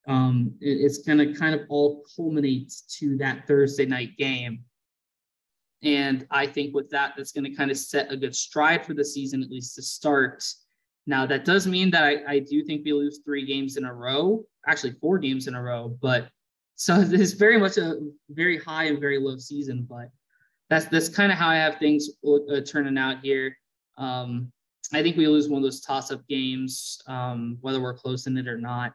[0.08, 4.64] Um, it, it's going to kind of all culminate to that Thursday night game.
[5.82, 8.94] And I think with that, that's going to kind of set a good stride for
[8.94, 10.44] the season, at least to start.
[11.06, 13.94] Now, that does mean that I, I do think we lose three games in a
[13.94, 15.96] row, actually, four games in a row.
[16.02, 16.28] But
[16.80, 17.98] so it's very much a
[18.30, 19.86] very high and very low season.
[19.88, 20.08] But
[20.70, 23.54] that's that's kind of how I have things uh, turning out here.
[23.98, 24.50] Um,
[24.94, 28.48] I think we lose one of those toss-up games, um, whether we're close in it
[28.48, 28.94] or not,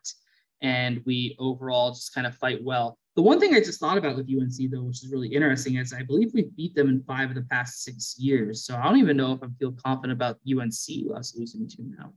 [0.61, 2.97] and we overall just kind of fight well.
[3.15, 5.93] The one thing I just thought about with UNC though, which is really interesting, is
[5.93, 8.65] I believe we've beat them in five of the past six years.
[8.65, 12.13] So I don't even know if I feel confident about UNC us losing to now.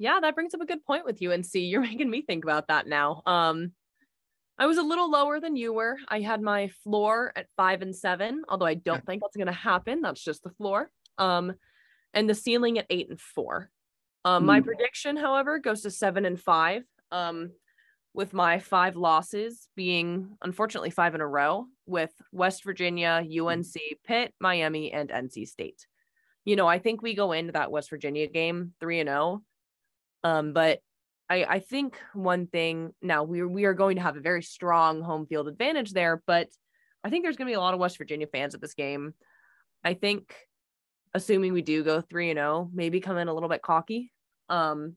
[0.00, 1.44] Yeah, that brings up a good point with UNC.
[1.52, 3.22] You're making me think about that now.
[3.26, 3.72] Um,
[4.58, 5.96] I was a little lower than you were.
[6.08, 9.52] I had my floor at five and seven, although I don't think that's going to
[9.52, 10.00] happen.
[10.00, 10.90] That's just the floor.
[11.18, 11.52] Um,
[12.12, 13.70] and the ceiling at eight and four.
[14.24, 14.64] Um, my hmm.
[14.64, 16.82] prediction, however, goes to seven and five.
[17.12, 17.52] Um,
[18.12, 23.74] with my five losses being unfortunately five in a row with West Virginia, UNC,
[24.04, 25.86] Pitt, Miami, and NC State.
[26.44, 29.42] You know, I think we go into that West Virginia game three and zero.
[30.24, 30.80] Um, but
[31.28, 35.02] I, I think one thing now we we are going to have a very strong
[35.02, 36.48] home field advantage there, but
[37.04, 39.14] I think there's going to be a lot of West Virginia fans at this game.
[39.84, 40.34] I think,
[41.14, 44.12] assuming we do go three and zero, oh, maybe come in a little bit cocky.
[44.48, 44.96] Um,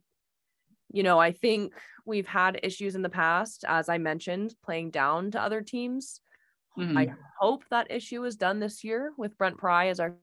[0.92, 1.74] you know, I think
[2.06, 6.20] we've had issues in the past, as I mentioned, playing down to other teams.
[6.78, 6.98] Mm-hmm.
[6.98, 10.16] I hope that issue is done this year with Brent Pry as our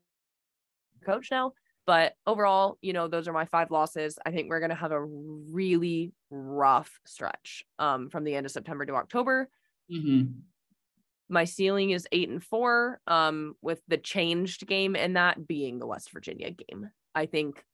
[1.06, 1.52] coach now.
[1.86, 4.18] But overall, you know, those are my five losses.
[4.24, 8.52] I think we're going to have a really rough stretch um, from the end of
[8.52, 9.48] September to October.
[9.90, 10.32] Mm-hmm.
[11.28, 15.86] My ceiling is eight and four, um, with the changed game in that being the
[15.86, 16.90] West Virginia game.
[17.14, 17.64] I think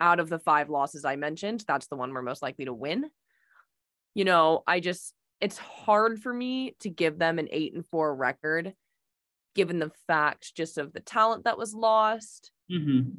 [0.00, 3.06] out of the five losses I mentioned, that's the one we're most likely to win.
[4.14, 8.14] You know, I just, it's hard for me to give them an eight and four
[8.14, 8.74] record
[9.54, 13.10] given the fact just of the talent that was lost mm-hmm.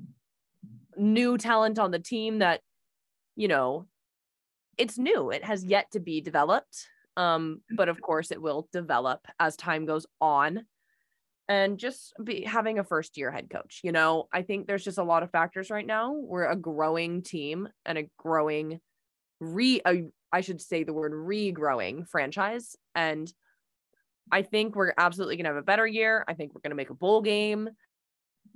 [0.97, 2.61] new talent on the team that
[3.35, 3.85] you know
[4.77, 9.25] it's new it has yet to be developed um but of course it will develop
[9.39, 10.65] as time goes on
[11.49, 14.97] and just be having a first year head coach you know i think there's just
[14.97, 18.79] a lot of factors right now we're a growing team and a growing
[19.39, 23.31] re a, I should say the word regrowing franchise and
[24.31, 26.25] I think we're absolutely going to have a better year.
[26.27, 27.69] I think we're going to make a bowl game.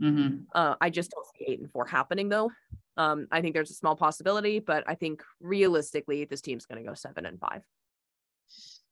[0.01, 0.43] Mm-hmm.
[0.53, 2.51] Uh, I just don't see eight and four happening though.
[2.97, 6.87] Um, I think there's a small possibility, but I think realistically, this team's going to
[6.87, 7.63] go seven and five.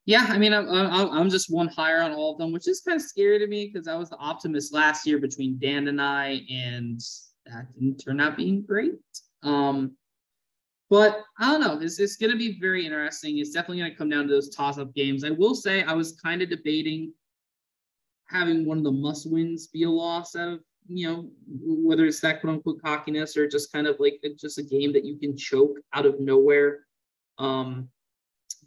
[0.06, 2.82] Yeah, I mean, I'm, I'm, I'm just one higher on all of them, which is
[2.82, 6.02] kind of scary to me because I was the optimist last year between Dan and
[6.02, 7.00] I, and
[7.46, 8.94] that didn't turn out being great.
[9.44, 9.96] Um,
[10.90, 11.80] but I don't know.
[11.80, 13.38] It's, it's going to be very interesting.
[13.38, 15.24] It's definitely going to come down to those toss up games.
[15.24, 17.14] I will say I was kind of debating
[18.30, 20.60] having one of the must wins be a loss out of
[20.92, 21.30] you know,
[21.62, 25.06] whether it's that quote unquote cockiness or just kind of like just a game that
[25.06, 26.80] you can choke out of nowhere.
[27.38, 27.90] Um,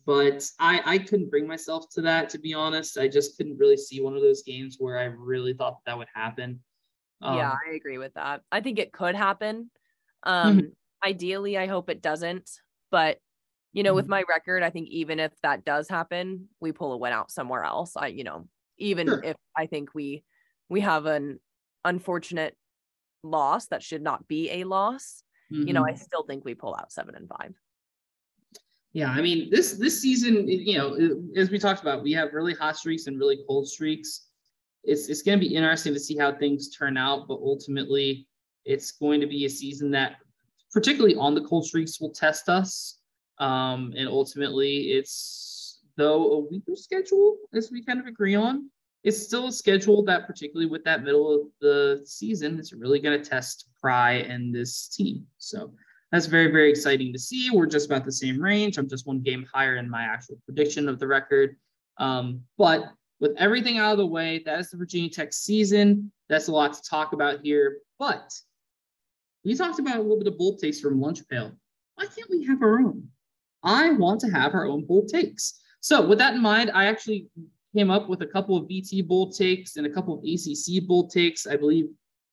[0.07, 2.97] but I, I couldn't bring myself to that, to be honest.
[2.97, 5.99] I just couldn't really see one of those games where I really thought that, that
[5.99, 6.61] would happen.
[7.21, 8.43] Um, yeah, I agree with that.
[8.51, 9.71] I think it could happen.
[10.23, 10.67] Um, mm-hmm.
[11.09, 12.51] Ideally, I hope it doesn't.
[12.91, 13.19] But,
[13.73, 13.97] you know, mm-hmm.
[13.97, 17.31] with my record, I think even if that does happen, we pull a win out
[17.31, 17.97] somewhere else.
[17.97, 18.49] I, you know,
[18.79, 19.23] even sure.
[19.23, 20.25] if I think we
[20.69, 21.39] we have an
[21.85, 22.57] unfortunate
[23.23, 25.23] loss that should not be a loss,
[25.53, 25.67] mm-hmm.
[25.67, 26.03] you know, I mm-hmm.
[26.03, 27.55] still think we pull out seven and five.
[28.93, 30.97] Yeah, I mean this this season, you know,
[31.35, 34.27] as we talked about, we have really hot streaks and really cold streaks.
[34.85, 38.27] It's it's going to be interesting to see how things turn out, but ultimately,
[38.67, 40.17] it's going to be a season that,
[40.73, 42.99] particularly on the cold streaks, will test us.
[43.39, 48.71] Um, and ultimately, it's though a weaker schedule, as we kind of agree on
[49.05, 53.21] it's still a schedule that, particularly with that middle of the season, it's really going
[53.21, 55.27] to test Pry and this team.
[55.39, 55.73] So
[56.13, 57.51] that's very, very exciting to see.
[57.51, 58.79] We're just about the same range.
[58.79, 61.57] I'm just one game higher in my actual prediction of the record.
[61.99, 66.13] Um, but with everything out of the way, that is the Virginia Tech season.
[66.29, 67.79] That's a lot to talk about here.
[67.99, 68.33] But
[69.45, 71.53] we talked about a little bit of bold takes from Lunch Pail.
[71.97, 73.09] Why can't we have our own?
[73.65, 75.61] I want to have our own bold takes.
[75.81, 77.29] So with that in mind, I actually
[77.75, 81.11] came up with a couple of VT bold takes and a couple of ACC bold
[81.11, 81.47] takes.
[81.47, 81.87] I believe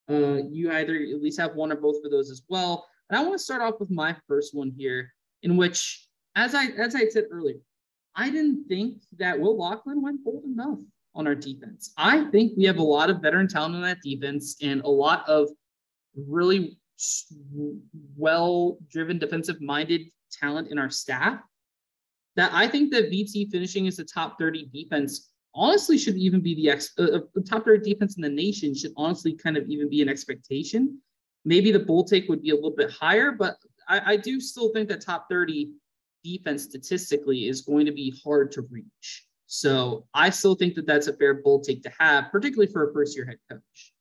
[0.09, 2.87] uh, you either at least have one or both of those as well.
[3.09, 5.13] And I want to start off with my first one here,
[5.43, 7.57] in which, as I as I said earlier,
[8.15, 10.79] I didn't think that Will Lachlan went bold enough
[11.15, 11.93] on our defense.
[11.97, 15.27] I think we have a lot of veteran talent on that defense and a lot
[15.27, 15.49] of
[16.15, 16.77] really
[18.17, 21.39] well driven defensive minded talent in our staff
[22.39, 26.55] that I think that VT finishing as the top 30 defense honestly should even be
[26.55, 29.89] the ex uh, uh top 30 defense in the nation should honestly kind of even
[29.89, 31.01] be an expectation.
[31.43, 33.57] Maybe the bull take would be a little bit higher, but
[33.89, 35.73] I, I do still think that top 30
[36.23, 39.25] defense statistically is going to be hard to reach.
[39.47, 42.93] So I still think that that's a fair bull take to have, particularly for a
[42.93, 43.93] first year head coach.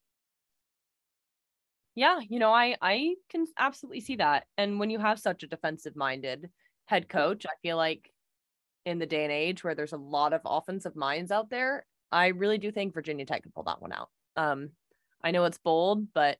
[1.97, 4.45] Yeah, you know, I I can absolutely see that.
[4.57, 6.51] And when you have such a defensive minded
[6.87, 8.13] head coach, I feel like
[8.85, 12.29] in the day and age where there's a lot of offensive minds out there, I
[12.29, 14.09] really do think Virginia Tech could pull that one out.
[14.37, 14.71] Um,
[15.23, 16.39] I know it's bold, but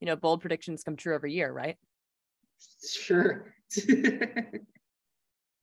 [0.00, 1.76] you know, bold predictions come true every year, right?
[2.88, 3.52] Sure.
[3.86, 4.60] you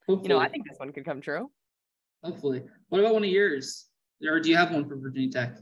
[0.07, 1.49] know, I think this one could come true.
[2.23, 2.63] Hopefully.
[2.89, 3.85] What about one of yours?
[4.27, 5.57] Or do you have one for Virginia Tech?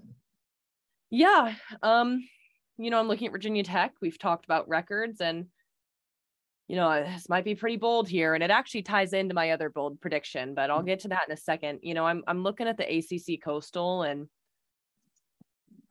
[1.09, 1.53] Yeah.
[1.81, 2.27] Um,
[2.77, 3.93] you know, I'm looking at Virginia Tech.
[4.01, 5.45] We've talked about records and
[6.67, 9.69] you know, this might be pretty bold here, and it actually ties into my other
[9.69, 11.79] bold prediction, but I'll get to that in a second.
[11.83, 14.27] You know, I'm I'm looking at the ACC Coastal, and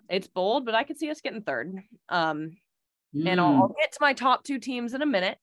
[0.09, 1.77] it's bold, but I could see us getting third.
[2.09, 2.57] Um,
[3.15, 3.27] mm.
[3.27, 3.77] and I'll, I'll mm.
[3.81, 5.39] get to my top two teams in a minute.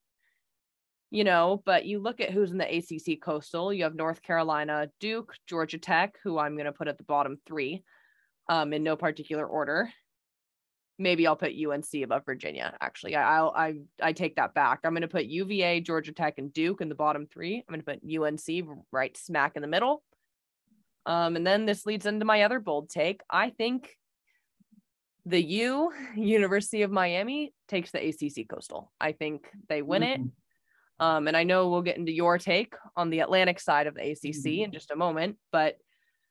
[1.11, 3.73] You know, but you look at who's in the ACC Coastal.
[3.73, 7.37] You have North Carolina, Duke, Georgia Tech, who I'm going to put at the bottom
[7.45, 7.83] three,
[8.47, 9.91] um, in no particular order
[11.01, 12.75] maybe I'll put UNC above Virginia.
[12.79, 14.79] Actually, I'll I I take that back.
[14.83, 17.57] I'm going to put UVA, Georgia Tech, and Duke in the bottom three.
[17.57, 20.03] I'm going to put UNC right smack in the middle.
[21.05, 23.21] Um, and then this leads into my other bold take.
[23.29, 23.95] I think
[25.25, 28.91] the U, University of Miami, takes the ACC Coastal.
[28.99, 30.23] I think they win mm-hmm.
[30.23, 30.31] it.
[30.99, 34.11] Um, and I know we'll get into your take on the Atlantic side of the
[34.11, 34.65] ACC mm-hmm.
[34.65, 35.77] in just a moment, but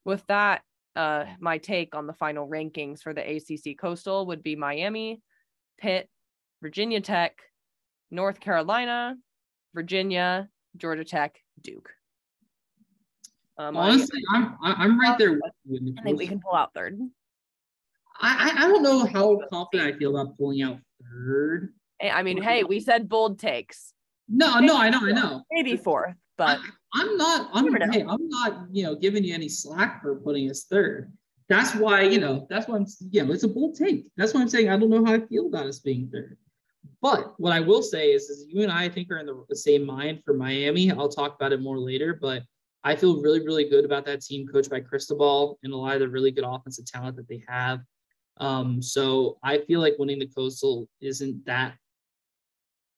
[0.04, 0.62] with that,
[0.96, 5.20] uh, my take on the final rankings for the ACC Coastal would be Miami,
[5.78, 6.08] Pitt,
[6.62, 7.38] Virginia Tech,
[8.10, 9.16] North Carolina,
[9.74, 11.90] Virginia, Georgia Tech, Duke.
[13.58, 15.94] Um, Honestly, I'm I'm right there with you.
[15.98, 16.98] I think we can pull out third.
[18.18, 21.74] I I don't know how confident I feel about pulling out third.
[22.02, 23.92] I mean, hey, we said bold takes.
[24.28, 25.42] No, Maybe no, I know, I know.
[25.50, 26.58] Maybe fourth, but
[26.94, 27.50] I, am not.
[27.52, 28.66] I'm hey, I'm not.
[28.70, 31.12] You know, giving you any slack for putting us third.
[31.48, 32.46] That's why you know.
[32.50, 32.86] That's why I'm.
[33.10, 34.06] Yeah, it's a bold take.
[34.16, 36.36] That's why I'm saying I don't know how I feel about us being third.
[37.02, 39.44] But what I will say is, is you and I, I think, are in the,
[39.48, 40.90] the same mind for Miami.
[40.90, 42.42] I'll talk about it more later, but
[42.84, 46.00] I feel really, really good about that team coached by Cristobal and a lot of
[46.00, 47.80] the really good offensive talent that they have.
[48.38, 51.74] Um, so I feel like winning the Coastal isn't that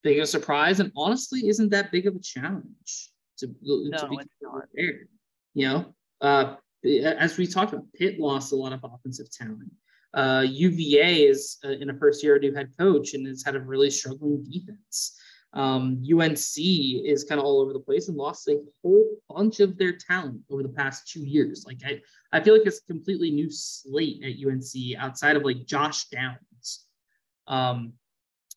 [0.01, 3.12] big of a surprise, and honestly, isn't that big of a challenge
[3.47, 5.07] to, no, to be prepared.
[5.53, 9.71] You know, uh, as we talked about, Pitt lost a lot of offensive talent.
[10.13, 13.59] Uh, UVA is uh, in a first year new head coach and has had a
[13.59, 15.17] really struggling defense.
[15.53, 19.77] Um, UNC is kind of all over the place and lost a whole bunch of
[19.77, 21.63] their talent over the past two years.
[21.65, 25.65] Like I, I feel like it's a completely new slate at UNC outside of like
[25.65, 26.85] Josh Downs.
[27.47, 27.93] Um,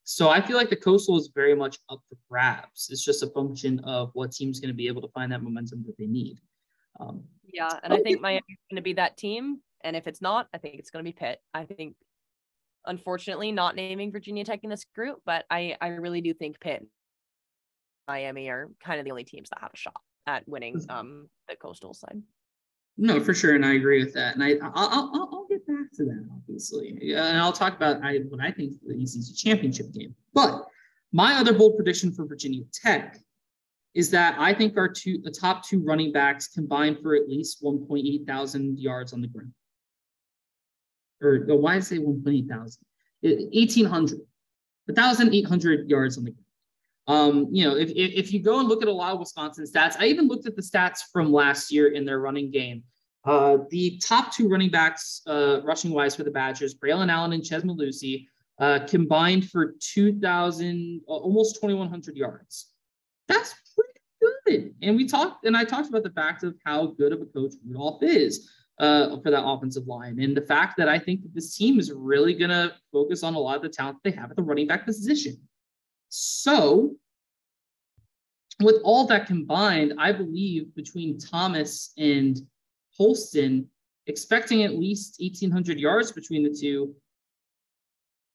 [0.09, 2.91] so I feel like the coastal is very much up for grabs.
[2.93, 5.83] It's just a function of what team's going to be able to find that momentum
[5.85, 6.39] that they need.
[7.01, 9.59] Um, yeah, and I think Miami's going to be that team.
[9.83, 11.41] And if it's not, I think it's going to be Pitt.
[11.53, 11.97] I think,
[12.85, 16.87] unfortunately, not naming Virginia Tech in this group, but I I really do think Pitt,
[18.07, 21.57] Miami are kind of the only teams that have a shot at winning um the
[21.57, 22.23] coastal side.
[22.99, 24.35] No, for sure, and I agree with that.
[24.35, 28.19] And I, I'll, I'll, I'll get back to that, obviously, and I'll talk about I,
[28.29, 30.15] what I think the ACC championship game.
[30.33, 30.65] But
[31.13, 33.19] my other bold prediction for Virginia Tech
[33.95, 37.63] is that I think our two, the top two running backs combined for at least
[37.63, 39.53] 1.8 thousand yards on the ground.
[41.23, 42.83] Or why say 1.8 thousand?
[43.23, 44.21] 1,800,
[44.87, 46.46] 1,800 yards on the ground.
[47.09, 49.97] Um, you know, if, if, you go and look at a lot of Wisconsin stats,
[49.99, 52.83] I even looked at the stats from last year in their running game.
[53.25, 57.45] Uh, the top two running backs, uh, rushing wise for the Badgers, Braylon Allen and
[57.45, 58.27] Chez Mellusi,
[58.59, 62.73] uh, combined for 2,000, uh, almost 2,100 yards.
[63.29, 64.01] That's pretty
[64.47, 64.75] good.
[64.83, 67.55] And we talked, and I talked about the fact of how good of a coach
[67.67, 71.57] Rudolph is uh, for that offensive line, and the fact that I think that this
[71.57, 74.37] team is really going to focus on a lot of the talent they have at
[74.37, 75.37] the running back position.
[76.09, 76.97] So,
[78.61, 82.41] with all that combined, I believe between Thomas and
[82.97, 83.69] Holston,
[84.07, 86.95] expecting at least 1,800 yards between the two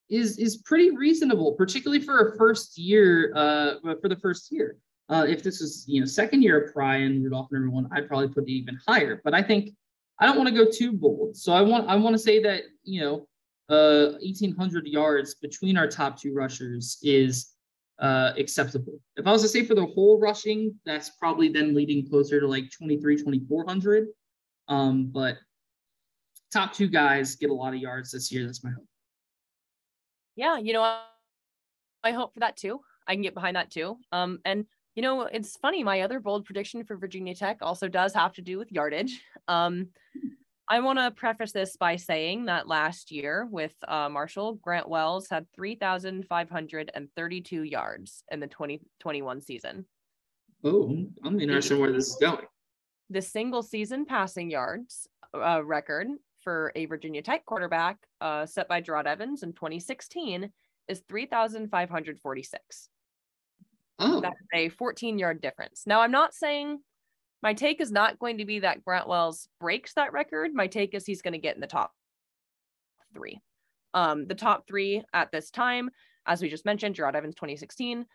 [0.09, 3.31] is is pretty reasonable, particularly for a first year.
[3.35, 4.77] Uh, for the first year,
[5.09, 8.07] uh, if this was you know second year of Pry and Rudolph and everyone, I'd
[8.07, 9.21] probably put it even higher.
[9.23, 9.71] But I think
[10.19, 12.63] I don't want to go too bold, so I want I want to say that
[12.83, 13.27] you know
[13.69, 17.53] uh, 1,800 yards between our top two rushers is
[17.99, 18.99] uh, acceptable.
[19.17, 22.47] If I was to say for the whole rushing, that's probably then leading closer to
[22.47, 24.07] like 23, 2,400.
[24.67, 25.37] Um, but
[26.51, 28.45] top two guys get a lot of yards this year.
[28.45, 28.85] That's my hope.
[30.35, 30.81] Yeah, you know,
[32.03, 32.81] I hope for that too.
[33.07, 33.97] I can get behind that too.
[34.11, 34.65] Um, and
[34.95, 35.83] you know, it's funny.
[35.83, 39.21] My other bold prediction for Virginia Tech also does have to do with yardage.
[39.47, 39.87] Um,
[40.71, 45.27] I want to preface this by saying that last year with uh, Marshall, Grant Wells
[45.29, 49.85] had 3,532 yards in the 2021 season.
[50.63, 52.45] Oh, I'm interested in where this is going.
[53.09, 56.07] The single season passing yards uh, record
[56.41, 60.49] for a Virginia Tech quarterback uh, set by Jerod Evans in 2016
[60.87, 62.89] is 3,546.
[63.99, 64.21] Oh.
[64.21, 65.83] That's a 14 yard difference.
[65.85, 66.79] Now, I'm not saying
[67.41, 70.53] my take is not going to be that Grant Wells breaks that record.
[70.53, 71.91] My take is he's going to get in the top
[73.13, 73.41] three.
[73.93, 75.89] Um, the top three at this time,
[76.25, 78.05] as we just mentioned, Jerod Evans 2016,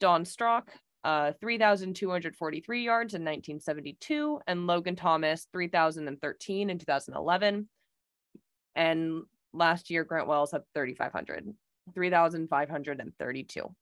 [0.00, 0.72] Don Strock,
[1.04, 7.68] uh, 3,243 yards in 1972, and Logan Thomas, 3,013 in 2011.
[8.74, 9.22] And
[9.52, 11.54] last year, Grant Wells had 3,500,
[11.94, 13.74] 3,532.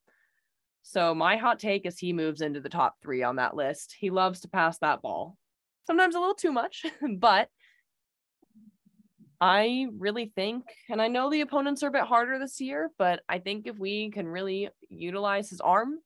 [0.83, 3.95] So my hot take is he moves into the top three on that list.
[3.99, 5.37] He loves to pass that ball,
[5.87, 6.85] sometimes a little too much,
[7.19, 7.49] but
[9.41, 13.23] I really think, and I know the opponents are a bit harder this year, but
[13.29, 15.99] I think if we can really utilize his arm,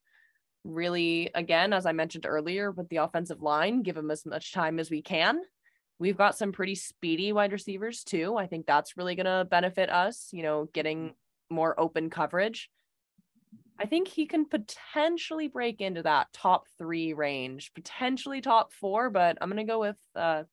[0.63, 4.79] really, again, as I mentioned earlier, with the offensive line, give him as much time
[4.79, 5.41] as we can.
[5.99, 8.37] We've got some pretty speedy wide receivers too.
[8.37, 11.15] I think that's really going to benefit us, you know, getting
[11.51, 12.71] more open coverage.
[13.79, 19.37] I think he can potentially break into that top three range, potentially top four, but
[19.41, 20.45] I'm going to go with uh,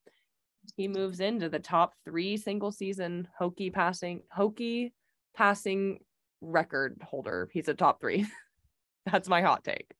[0.76, 4.92] he moves into the top three single season Hokie passing, Hokie
[5.34, 5.98] passing
[6.40, 7.48] record holder.
[7.52, 8.26] He's a top three.
[9.10, 9.92] that's my hot take.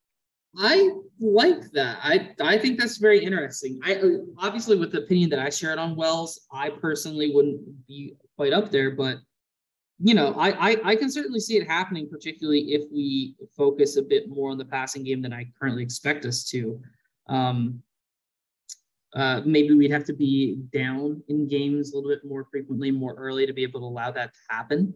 [0.55, 1.97] I like that.
[2.03, 3.79] I I think that's very interesting.
[3.83, 8.15] I uh, obviously with the opinion that I shared on Wells, I personally wouldn't be
[8.35, 9.17] quite up there, but
[10.03, 14.01] you know, I, I, I can certainly see it happening, particularly if we focus a
[14.01, 16.77] bit more on the passing game than I currently expect us to.
[17.27, 17.81] Um,
[19.15, 23.13] uh, maybe we'd have to be down in games a little bit more frequently, more
[23.13, 24.93] early to be able to allow that to happen.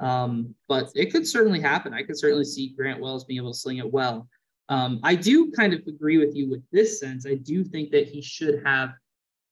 [0.00, 1.92] Um, but it could certainly happen.
[1.92, 4.26] I could certainly see Grant Wells being able to sling it well.
[4.70, 7.26] Um, I do kind of agree with you with this sense.
[7.26, 8.94] I do think that he should have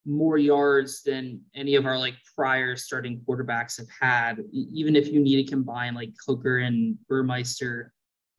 [0.06, 4.44] more yards than any of our like prior starting quarterbacks have had.
[4.52, 7.88] Even if you need to combine like Hooker and Burmester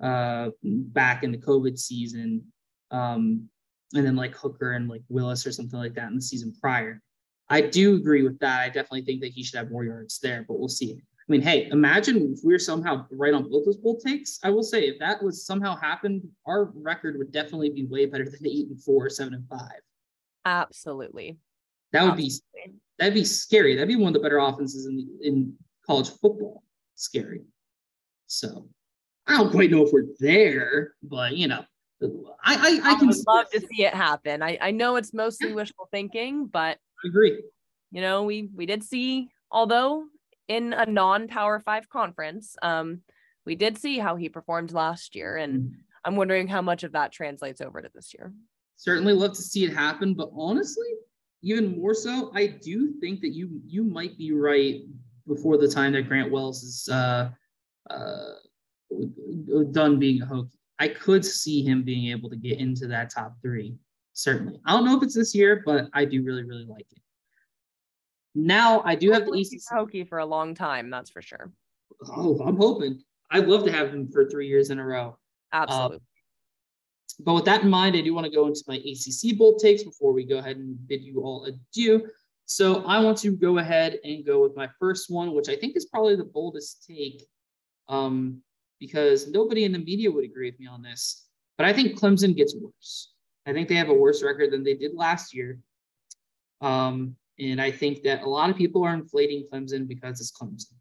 [0.02, 2.44] uh, back in the COVID season,
[2.92, 3.50] um,
[3.94, 7.02] and then like Hooker and like Willis or something like that in the season prior.
[7.50, 8.62] I do agree with that.
[8.62, 10.94] I definitely think that he should have more yards there, but we'll see.
[10.94, 14.40] I mean, hey, imagine if we were somehow right on both those bold takes.
[14.44, 18.26] I will say, if that was somehow happened, our record would definitely be way better
[18.26, 19.82] than eight and four, seven and five.
[20.46, 21.38] Absolutely.
[21.96, 22.30] That would be
[23.00, 23.74] that'd be scary.
[23.74, 25.54] That'd be one of the better offenses in in
[25.88, 26.62] college football.
[26.96, 27.42] Scary.
[28.28, 28.68] So
[29.28, 31.64] I don't quite know if we're there, but you know,
[32.04, 34.44] I I, I can love to see it happen.
[34.44, 37.42] I I know it's mostly wishful thinking, but I agree.
[37.92, 40.04] You know, we we did see, although
[40.50, 43.04] in a non-power five conference, um,
[43.46, 45.76] we did see how he performed last year, and mm-hmm.
[46.04, 48.34] I'm wondering how much of that translates over to this year.
[48.76, 50.88] Certainly love to see it happen, but honestly,
[51.46, 54.82] even more so, I do think that you you might be right
[55.28, 57.30] before the time that Grant Wells is uh,
[57.90, 58.32] uh,
[59.72, 60.58] done being a Hokie.
[60.80, 63.76] I could see him being able to get into that top three.
[64.14, 67.02] Certainly, I don't know if it's this year, but I do really really like it.
[68.34, 70.90] Now I do have the ECC Hokie for a long time.
[70.90, 71.52] That's for sure.
[72.08, 73.04] Oh, I'm hoping.
[73.30, 75.18] I'd love to have him for three years in a row.
[75.54, 76.00] Absolutely.
[77.20, 79.84] But with that in mind, I do want to go into my ACC bold takes
[79.84, 82.08] before we go ahead and bid you all adieu.
[82.46, 85.76] So I want to go ahead and go with my first one, which I think
[85.76, 87.26] is probably the boldest take,
[87.88, 88.42] um,
[88.80, 91.26] because nobody in the media would agree with me on this.
[91.58, 93.14] But I think Clemson gets worse.
[93.46, 95.60] I think they have a worse record than they did last year.
[96.62, 100.74] Um, and I think that a lot of people are inflating Clemson because it's Clemson.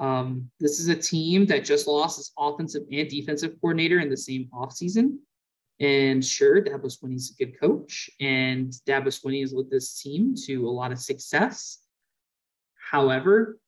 [0.00, 4.16] Um, this is a team that just lost its offensive and defensive coordinator in the
[4.16, 5.18] same offseason.
[5.78, 10.68] And sure, Dabo Swinney's a good coach, and Dabo Swinney has led this team to
[10.68, 11.78] a lot of success.
[12.90, 13.58] However,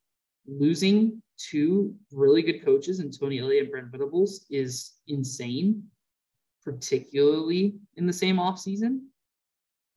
[0.47, 5.85] losing two really good coaches in Tony Elliott and Brent Venables is insane,
[6.65, 9.01] particularly in the same offseason.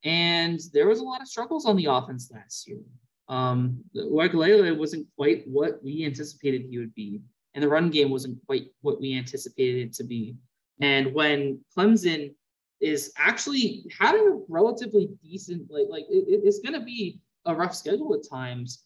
[0.04, 2.78] And there was a lot of struggles on the offense last year.
[3.28, 7.20] Um, Uiagalelei wasn't quite what we anticipated he would be,
[7.54, 10.36] and the run game wasn't quite what we anticipated it to be.
[10.80, 12.34] And when Clemson
[12.80, 17.74] is actually having a relatively decent, like, like it, it's going to be a rough
[17.74, 18.84] schedule at times.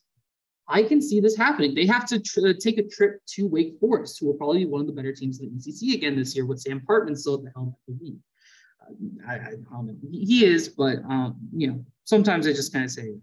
[0.68, 1.74] I can see this happening.
[1.74, 4.70] They have to tr- uh, take a trip to Wake Forest, who will probably be
[4.70, 7.34] one of the better teams in the ACC again this year, with Sam Hartman still
[7.34, 8.18] at the helm of the league.
[9.26, 9.54] I, I.
[10.10, 13.14] He is, but um, you know, sometimes I just kind of say,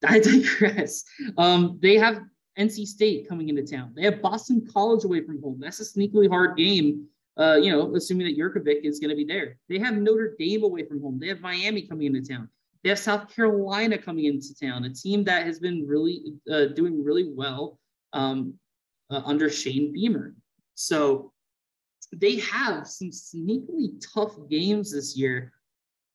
[0.06, 1.04] I digress.
[1.36, 2.20] Um, they have
[2.58, 3.92] NC State coming into town.
[3.94, 5.58] They have Boston College away from home.
[5.60, 7.06] That's a sneakily hard game.
[7.36, 9.56] Uh, you know, assuming that Jurkovec is going to be there.
[9.68, 11.20] They have Notre Dame away from home.
[11.20, 12.48] They have Miami coming into town.
[12.82, 17.02] They have South Carolina coming into town, a team that has been really uh, doing
[17.02, 17.78] really well
[18.12, 18.54] um,
[19.10, 20.34] uh, under Shane Beamer.
[20.74, 21.32] So
[22.12, 25.52] they have some sneakily tough games this year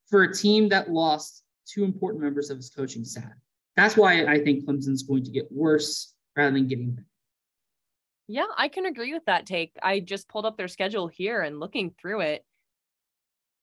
[0.10, 3.32] for a team that lost two important members of his coaching staff.
[3.76, 7.08] That's why I think Clemson's going to get worse rather than getting better.
[8.28, 9.76] Yeah, I can agree with that take.
[9.82, 12.46] I just pulled up their schedule here and looking through it,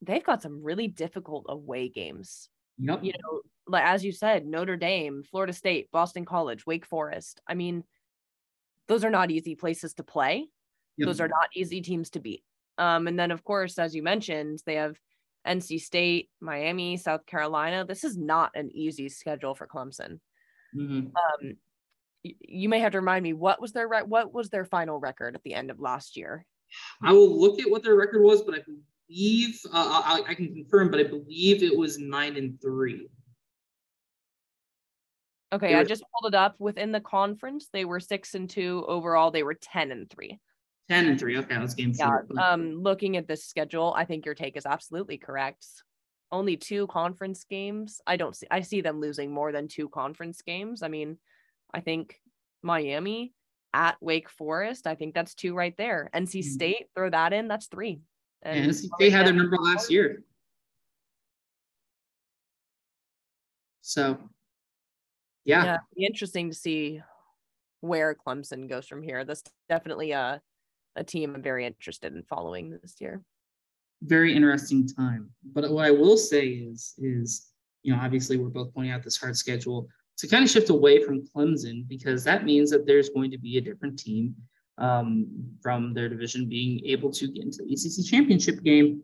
[0.03, 2.49] they've got some really difficult away games.
[2.79, 3.05] Yep.
[3.05, 7.41] You know, like as you said, Notre Dame, Florida State, Boston College, Wake Forest.
[7.47, 7.85] I mean,
[8.89, 10.49] those are not easy places to play.
[10.97, 11.07] Yep.
[11.07, 12.43] Those are not easy teams to beat.
[12.79, 14.99] Um, and then of course, as you mentioned, they have
[15.47, 17.85] NC State, Miami, South Carolina.
[17.85, 20.21] This is not an easy schedule for Clemson.
[20.77, 21.07] Mm-hmm.
[21.09, 21.57] Um,
[22.23, 25.35] you may have to remind me what was their re- what was their final record
[25.35, 26.45] at the end of last year.
[27.03, 28.63] I will look at what their record was, but I
[29.09, 33.09] believe uh, I, I, can confirm, but I believe it was nine and three.
[35.53, 36.55] Okay, I just pulled it up.
[36.61, 39.33] Within the conference, they were six and two overall.
[39.33, 40.39] They were ten and three.
[40.91, 41.39] Ten and three.
[41.39, 45.19] Okay, let's game yeah, Um, looking at the schedule, I think your take is absolutely
[45.19, 45.65] correct.
[46.33, 48.01] Only two conference games.
[48.09, 48.49] I don't see.
[48.51, 50.83] I see them losing more than two conference games.
[50.83, 51.19] I mean,
[51.73, 52.17] I think
[52.65, 53.33] Miami
[53.73, 54.89] at Wake Forest.
[54.89, 56.11] I think that's two right there.
[56.13, 56.51] NC mm-hmm.
[56.51, 57.47] State, throw that in.
[57.47, 58.01] That's three.
[58.43, 60.25] And NC State had their number last year.
[63.83, 64.19] So,
[65.45, 65.79] yeah.
[65.97, 67.01] yeah, interesting to see
[67.81, 69.25] where Clemson goes from here.
[69.25, 70.43] That's definitely a
[71.01, 73.23] a team I'm very interested in following this year.
[74.03, 75.31] Very interesting time.
[75.53, 77.49] But what I will say is, is
[77.83, 81.03] you know, obviously we're both pointing out this hard schedule to kind of shift away
[81.03, 84.35] from Clemson because that means that there's going to be a different team
[84.79, 85.27] um,
[85.63, 89.03] from their division being able to get into the ACC championship game.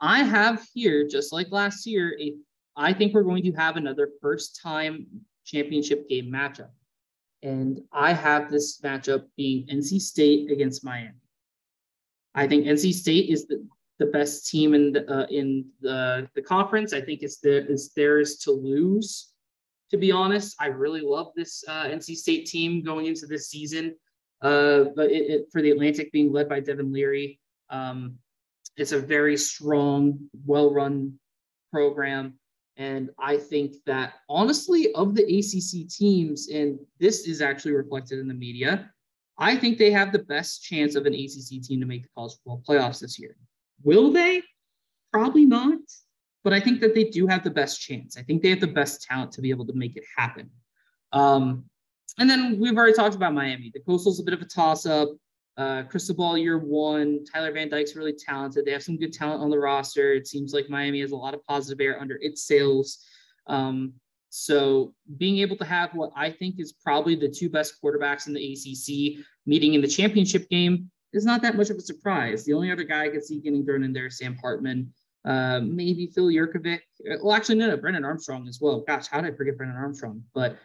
[0.00, 2.34] I have here, just like last year, a
[2.76, 5.06] I think we're going to have another first time
[5.44, 6.70] championship game matchup.
[7.42, 11.14] And I have this matchup being NC State against Miami.
[12.34, 13.66] I think NC State is the,
[13.98, 16.92] the best team in the uh, in the, the conference.
[16.92, 19.32] I think it's, the, it's theirs to lose
[19.90, 20.56] to be honest.
[20.60, 23.94] I really love this uh, NC State team going into this season.
[24.42, 27.40] Uh, but it, it, for the Atlantic being led by Devin Leary,
[27.70, 28.14] um,
[28.76, 31.18] it's a very strong, well-run
[31.72, 32.37] program.
[32.78, 38.28] And I think that honestly, of the ACC teams, and this is actually reflected in
[38.28, 38.90] the media,
[39.36, 42.32] I think they have the best chance of an ACC team to make the college
[42.34, 43.36] football playoffs this year.
[43.82, 44.42] Will they?
[45.12, 45.78] Probably not
[46.44, 48.16] but I think that they do have the best chance.
[48.16, 50.48] I think they have the best talent to be able to make it happen.
[51.12, 51.64] Um,
[52.18, 53.70] and then we've already talked about Miami.
[53.72, 55.10] The Coastal's a bit of a toss up.
[55.58, 57.24] Uh, Cristobal year one.
[57.24, 58.64] Tyler Van Dyke's really talented.
[58.64, 60.12] They have some good talent on the roster.
[60.12, 63.04] It seems like Miami has a lot of positive air under its sails.
[63.48, 63.94] Um,
[64.28, 68.34] so being able to have what I think is probably the two best quarterbacks in
[68.34, 72.44] the ACC meeting in the championship game is not that much of a surprise.
[72.44, 74.92] The only other guy I could see getting thrown in there is Sam Hartman.
[75.24, 76.80] Uh, maybe Phil Jurkovec.
[77.22, 78.84] Well, actually, no, no, Brennan Armstrong as well.
[78.86, 80.22] Gosh, how did I forget Brennan Armstrong?
[80.34, 80.58] But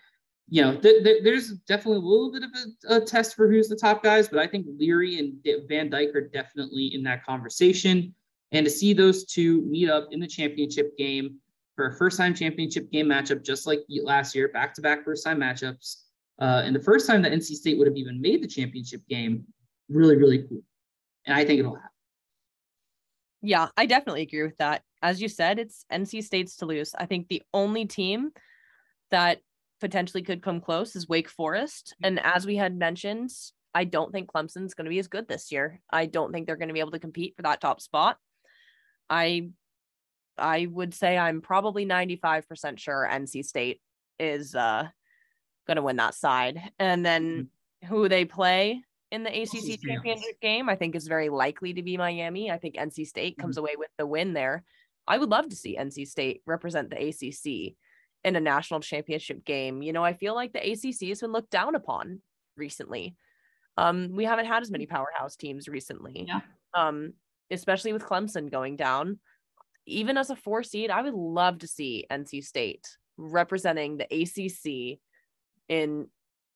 [0.49, 3.69] you know, th- th- there's definitely a little bit of a, a, test for who's
[3.69, 5.33] the top guys, but I think Leary and
[5.67, 8.13] Van Dyke are definitely in that conversation.
[8.51, 11.39] And to see those two meet up in the championship game
[11.75, 15.25] for a first time championship game matchup, just like last year, back to back first
[15.25, 16.03] time matchups,
[16.39, 19.45] uh, and the first time that NC State would have even made the championship game,
[19.89, 20.61] really, really cool.
[21.25, 21.89] And I think it'll happen.
[23.41, 24.83] Yeah, I definitely agree with that.
[25.01, 26.95] As you said, it's NC State's to lose.
[26.97, 28.31] I think the only team
[29.11, 29.39] that
[29.83, 31.93] potentially could come close is Wake Forest.
[32.01, 33.31] And as we had mentioned,
[33.75, 35.81] I don't think Clemson's going to be as good this year.
[35.91, 38.15] I don't think they're going to be able to compete for that top spot.
[39.09, 39.49] I
[40.37, 43.81] I would say I'm probably 95% sure NC State
[44.19, 44.87] is uh
[45.67, 46.61] going to win that side.
[46.79, 47.49] And then
[47.83, 47.87] mm-hmm.
[47.93, 48.81] who they play
[49.11, 52.49] in the ACC championship game, I think is very likely to be Miami.
[52.49, 53.65] I think NC State comes mm-hmm.
[53.65, 54.63] away with the win there.
[55.05, 57.75] I would love to see NC State represent the ACC
[58.23, 59.81] in a national championship game.
[59.81, 62.21] You know, I feel like the ACC has been looked down upon
[62.57, 63.15] recently.
[63.77, 66.25] Um, we haven't had as many powerhouse teams recently.
[66.27, 66.41] Yeah.
[66.73, 67.13] Um,
[67.51, 69.19] especially with Clemson going down.
[69.85, 72.87] Even as a four seed, I would love to see NC State
[73.17, 74.99] representing the ACC
[75.67, 76.07] in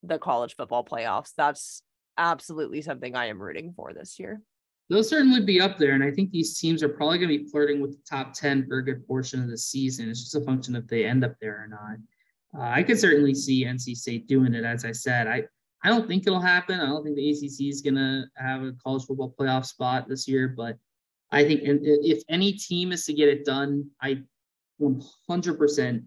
[0.03, 1.31] the college football playoffs.
[1.35, 1.81] That's
[2.17, 4.41] absolutely something I am rooting for this year.
[4.89, 5.93] They'll certainly be up there.
[5.93, 8.67] And I think these teams are probably going to be flirting with the top 10
[8.67, 10.09] for a good portion of the season.
[10.09, 11.97] It's just a function if they end up there or not.
[12.57, 14.63] Uh, I could certainly see NC State doing it.
[14.63, 15.43] As I said, I,
[15.83, 16.79] I don't think it'll happen.
[16.79, 20.27] I don't think the ACC is going to have a college football playoff spot this
[20.27, 20.47] year.
[20.47, 20.77] But
[21.31, 24.23] I think if any team is to get it done, I
[24.81, 26.03] 100%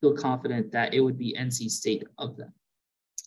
[0.00, 2.52] feel confident that it would be NC State of them.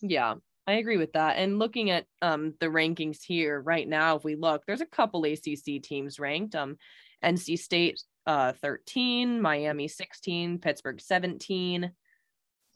[0.01, 0.35] Yeah,
[0.67, 1.37] I agree with that.
[1.37, 5.23] And looking at um, the rankings here right now, if we look, there's a couple
[5.23, 6.55] ACC teams ranked.
[6.55, 6.75] Um,
[7.23, 11.89] NC State uh, 13, Miami 16, Pittsburgh 17,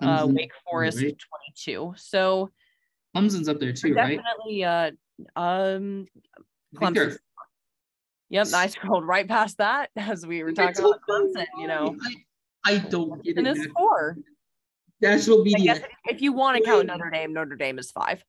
[0.01, 1.93] uh, Wake Forest 22.
[1.97, 2.49] So
[3.15, 4.93] Clemson's up there too, definitely, right?
[5.35, 6.05] Uh, um,
[6.75, 7.17] Clemson.
[8.29, 11.45] Yep, I scrolled right past that as we were talking about Clemson.
[11.59, 11.97] You know,
[12.65, 13.39] I, I don't get it.
[13.39, 14.15] And it's four
[15.01, 15.81] national media.
[16.05, 18.23] if you want to count Notre Dame, Notre Dame is five.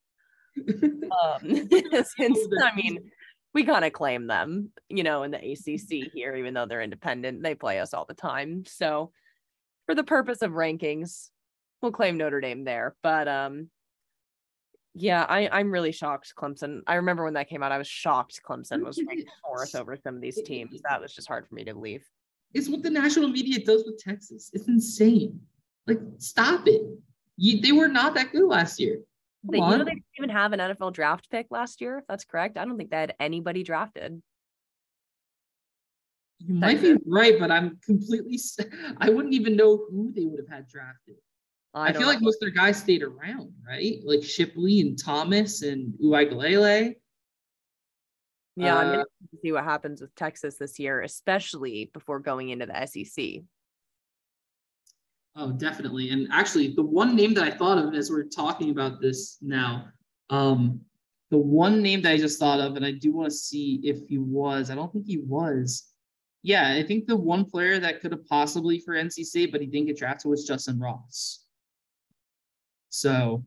[0.59, 1.41] um,
[2.17, 3.11] since, I mean,
[3.55, 7.43] we kind of claim them, you know, in the ACC here, even though they're independent,
[7.43, 8.65] they play us all the time.
[8.67, 9.13] So,
[9.87, 11.29] for the purpose of rankings,
[11.81, 12.95] we'll claim Notre Dame there.
[13.03, 13.69] But um,
[14.95, 16.35] yeah, I I'm really shocked.
[16.37, 16.81] Clemson.
[16.87, 18.41] I remember when that came out, I was shocked.
[18.47, 20.81] Clemson was ranked fourth over some of these teams.
[20.89, 22.05] That was just hard for me to believe.
[22.55, 24.51] It's what the national media does with Texas.
[24.53, 25.41] It's insane.
[25.87, 26.83] Like, stop it.
[27.37, 29.01] You, they were not that good last year.
[29.45, 31.99] They, you know, they didn't even have an NFL draft pick last year.
[31.99, 34.23] If that's correct, I don't think they had anybody drafted.
[36.39, 38.39] You might be right, but I'm completely.
[38.99, 41.17] I wouldn't even know who they would have had drafted.
[41.75, 42.09] I, I feel know.
[42.09, 43.97] like most of their guys stayed around, right?
[44.05, 46.95] Like Shipley and Thomas and Uiagalelei.
[48.57, 52.51] Yeah, uh, I'm going to see what happens with Texas this year, especially before going
[52.51, 53.43] into the SEC.
[55.35, 56.11] Oh, definitely.
[56.11, 59.87] And actually, the one name that I thought of as we're talking about this now,
[60.29, 60.81] um,
[61.31, 64.01] the one name that I just thought of, and I do want to see if
[64.09, 65.89] he was, I don't think he was.
[66.43, 69.67] Yeah, I think the one player that could have possibly for NC State, but he
[69.67, 71.45] didn't get drafted was Justin Ross.
[72.91, 73.45] So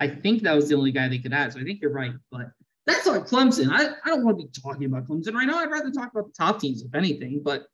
[0.00, 1.52] I think that was the only guy they could add.
[1.52, 2.12] So I think you're right.
[2.30, 2.46] But
[2.86, 3.70] that's our Clemson.
[3.70, 5.58] I, I don't want to be talking about Clemson right now.
[5.58, 7.42] I'd rather talk about the top teams, if anything.
[7.44, 7.64] But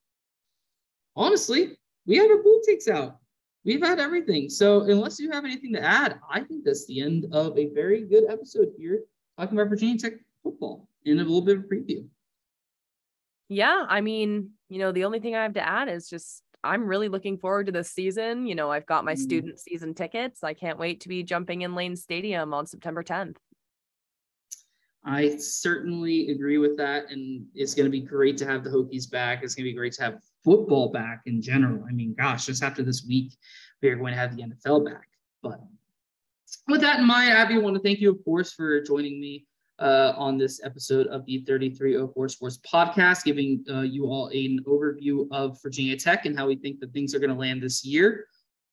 [1.15, 1.77] honestly,
[2.07, 3.19] we have our takes out.
[3.65, 4.51] We've had everything.
[4.51, 8.03] So unless you have anything to add, I think that's the end of a very
[8.03, 9.01] good episode here
[9.39, 10.13] talking about Virginia Tech
[10.43, 12.07] football and a little bit of preview.
[13.49, 16.87] Yeah, I mean, you know, the only thing I have to add is just I'm
[16.87, 18.47] really looking forward to this season.
[18.47, 19.23] You know, I've got my mm-hmm.
[19.23, 20.43] student season tickets.
[20.43, 23.37] I can't wait to be jumping in Lane Stadium on September 10th.
[25.05, 27.11] I certainly agree with that.
[27.11, 29.43] And it's going to be great to have the Hokies back.
[29.43, 31.85] It's going to be great to have football back in general.
[31.89, 33.37] I mean, gosh, just after this week,
[33.83, 35.09] we are going to have the NFL back.
[35.43, 35.61] But
[36.69, 39.47] with that in mind, Abby, I want to thank you, of course, for joining me
[39.79, 45.27] uh, on this episode of the 3304 Sports Podcast, giving uh, you all an overview
[45.33, 48.27] of Virginia Tech and how we think that things are going to land this year.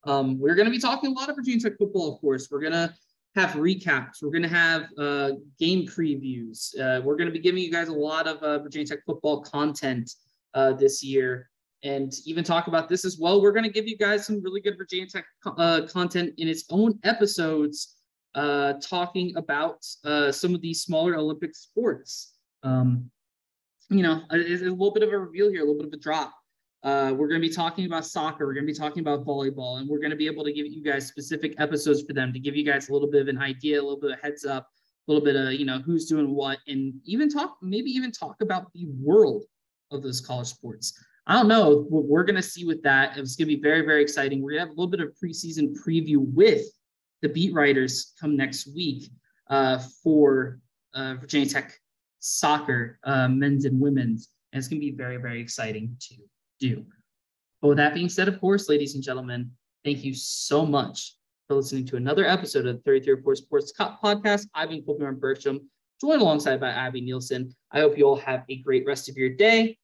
[0.03, 2.49] Um, we're going to be talking a lot of Virginia Tech football, of course.
[2.51, 2.93] We're going to
[3.35, 4.21] have recaps.
[4.21, 6.77] We're going to have uh, game previews.
[6.79, 9.41] Uh, we're going to be giving you guys a lot of uh, Virginia Tech football
[9.41, 10.11] content
[10.53, 11.50] uh, this year
[11.83, 13.41] and even talk about this as well.
[13.41, 16.65] We're going to give you guys some really good Virginia Tech uh, content in its
[16.69, 17.95] own episodes,
[18.35, 22.35] uh, talking about uh, some of these smaller Olympic sports.
[22.63, 23.09] Um,
[23.89, 25.97] you know, a, a, little bit of a reveal here, a little bit of a
[25.97, 26.33] drop.
[26.83, 28.45] Uh, we're going to be talking about soccer.
[28.45, 30.65] We're going to be talking about volleyball, and we're going to be able to give
[30.65, 33.37] you guys specific episodes for them to give you guys a little bit of an
[33.37, 34.67] idea, a little bit of heads up,
[35.07, 38.41] a little bit of you know who's doing what, and even talk maybe even talk
[38.41, 39.43] about the world
[39.91, 40.93] of those college sports.
[41.31, 43.17] I don't know what we're going to see with that.
[43.17, 44.41] It's going to be very, very exciting.
[44.41, 46.65] We're going to have a little bit of preseason preview with
[47.21, 49.09] the beat writers come next week
[49.49, 50.59] uh, for
[50.93, 51.73] uh, Virginia Tech
[52.19, 54.27] soccer, uh, men's and women's.
[54.51, 56.15] And it's going to be very, very exciting to
[56.59, 56.85] do.
[57.61, 59.51] But with that being said, of course, ladies and gentlemen,
[59.85, 61.15] thank you so much
[61.47, 64.47] for listening to another episode of the 3304 Sports Podcast.
[64.53, 65.61] I've been Colby Bergstrom,
[66.01, 67.53] joined alongside by Abby Neilson.
[67.71, 69.77] I hope you all have a great rest of your day.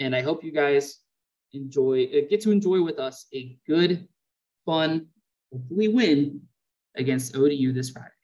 [0.00, 0.98] And I hope you guys
[1.52, 4.08] enjoy, uh, get to enjoy with us a good,
[4.66, 5.06] fun,
[5.52, 6.40] hopefully win
[6.96, 8.19] against ODU this Friday.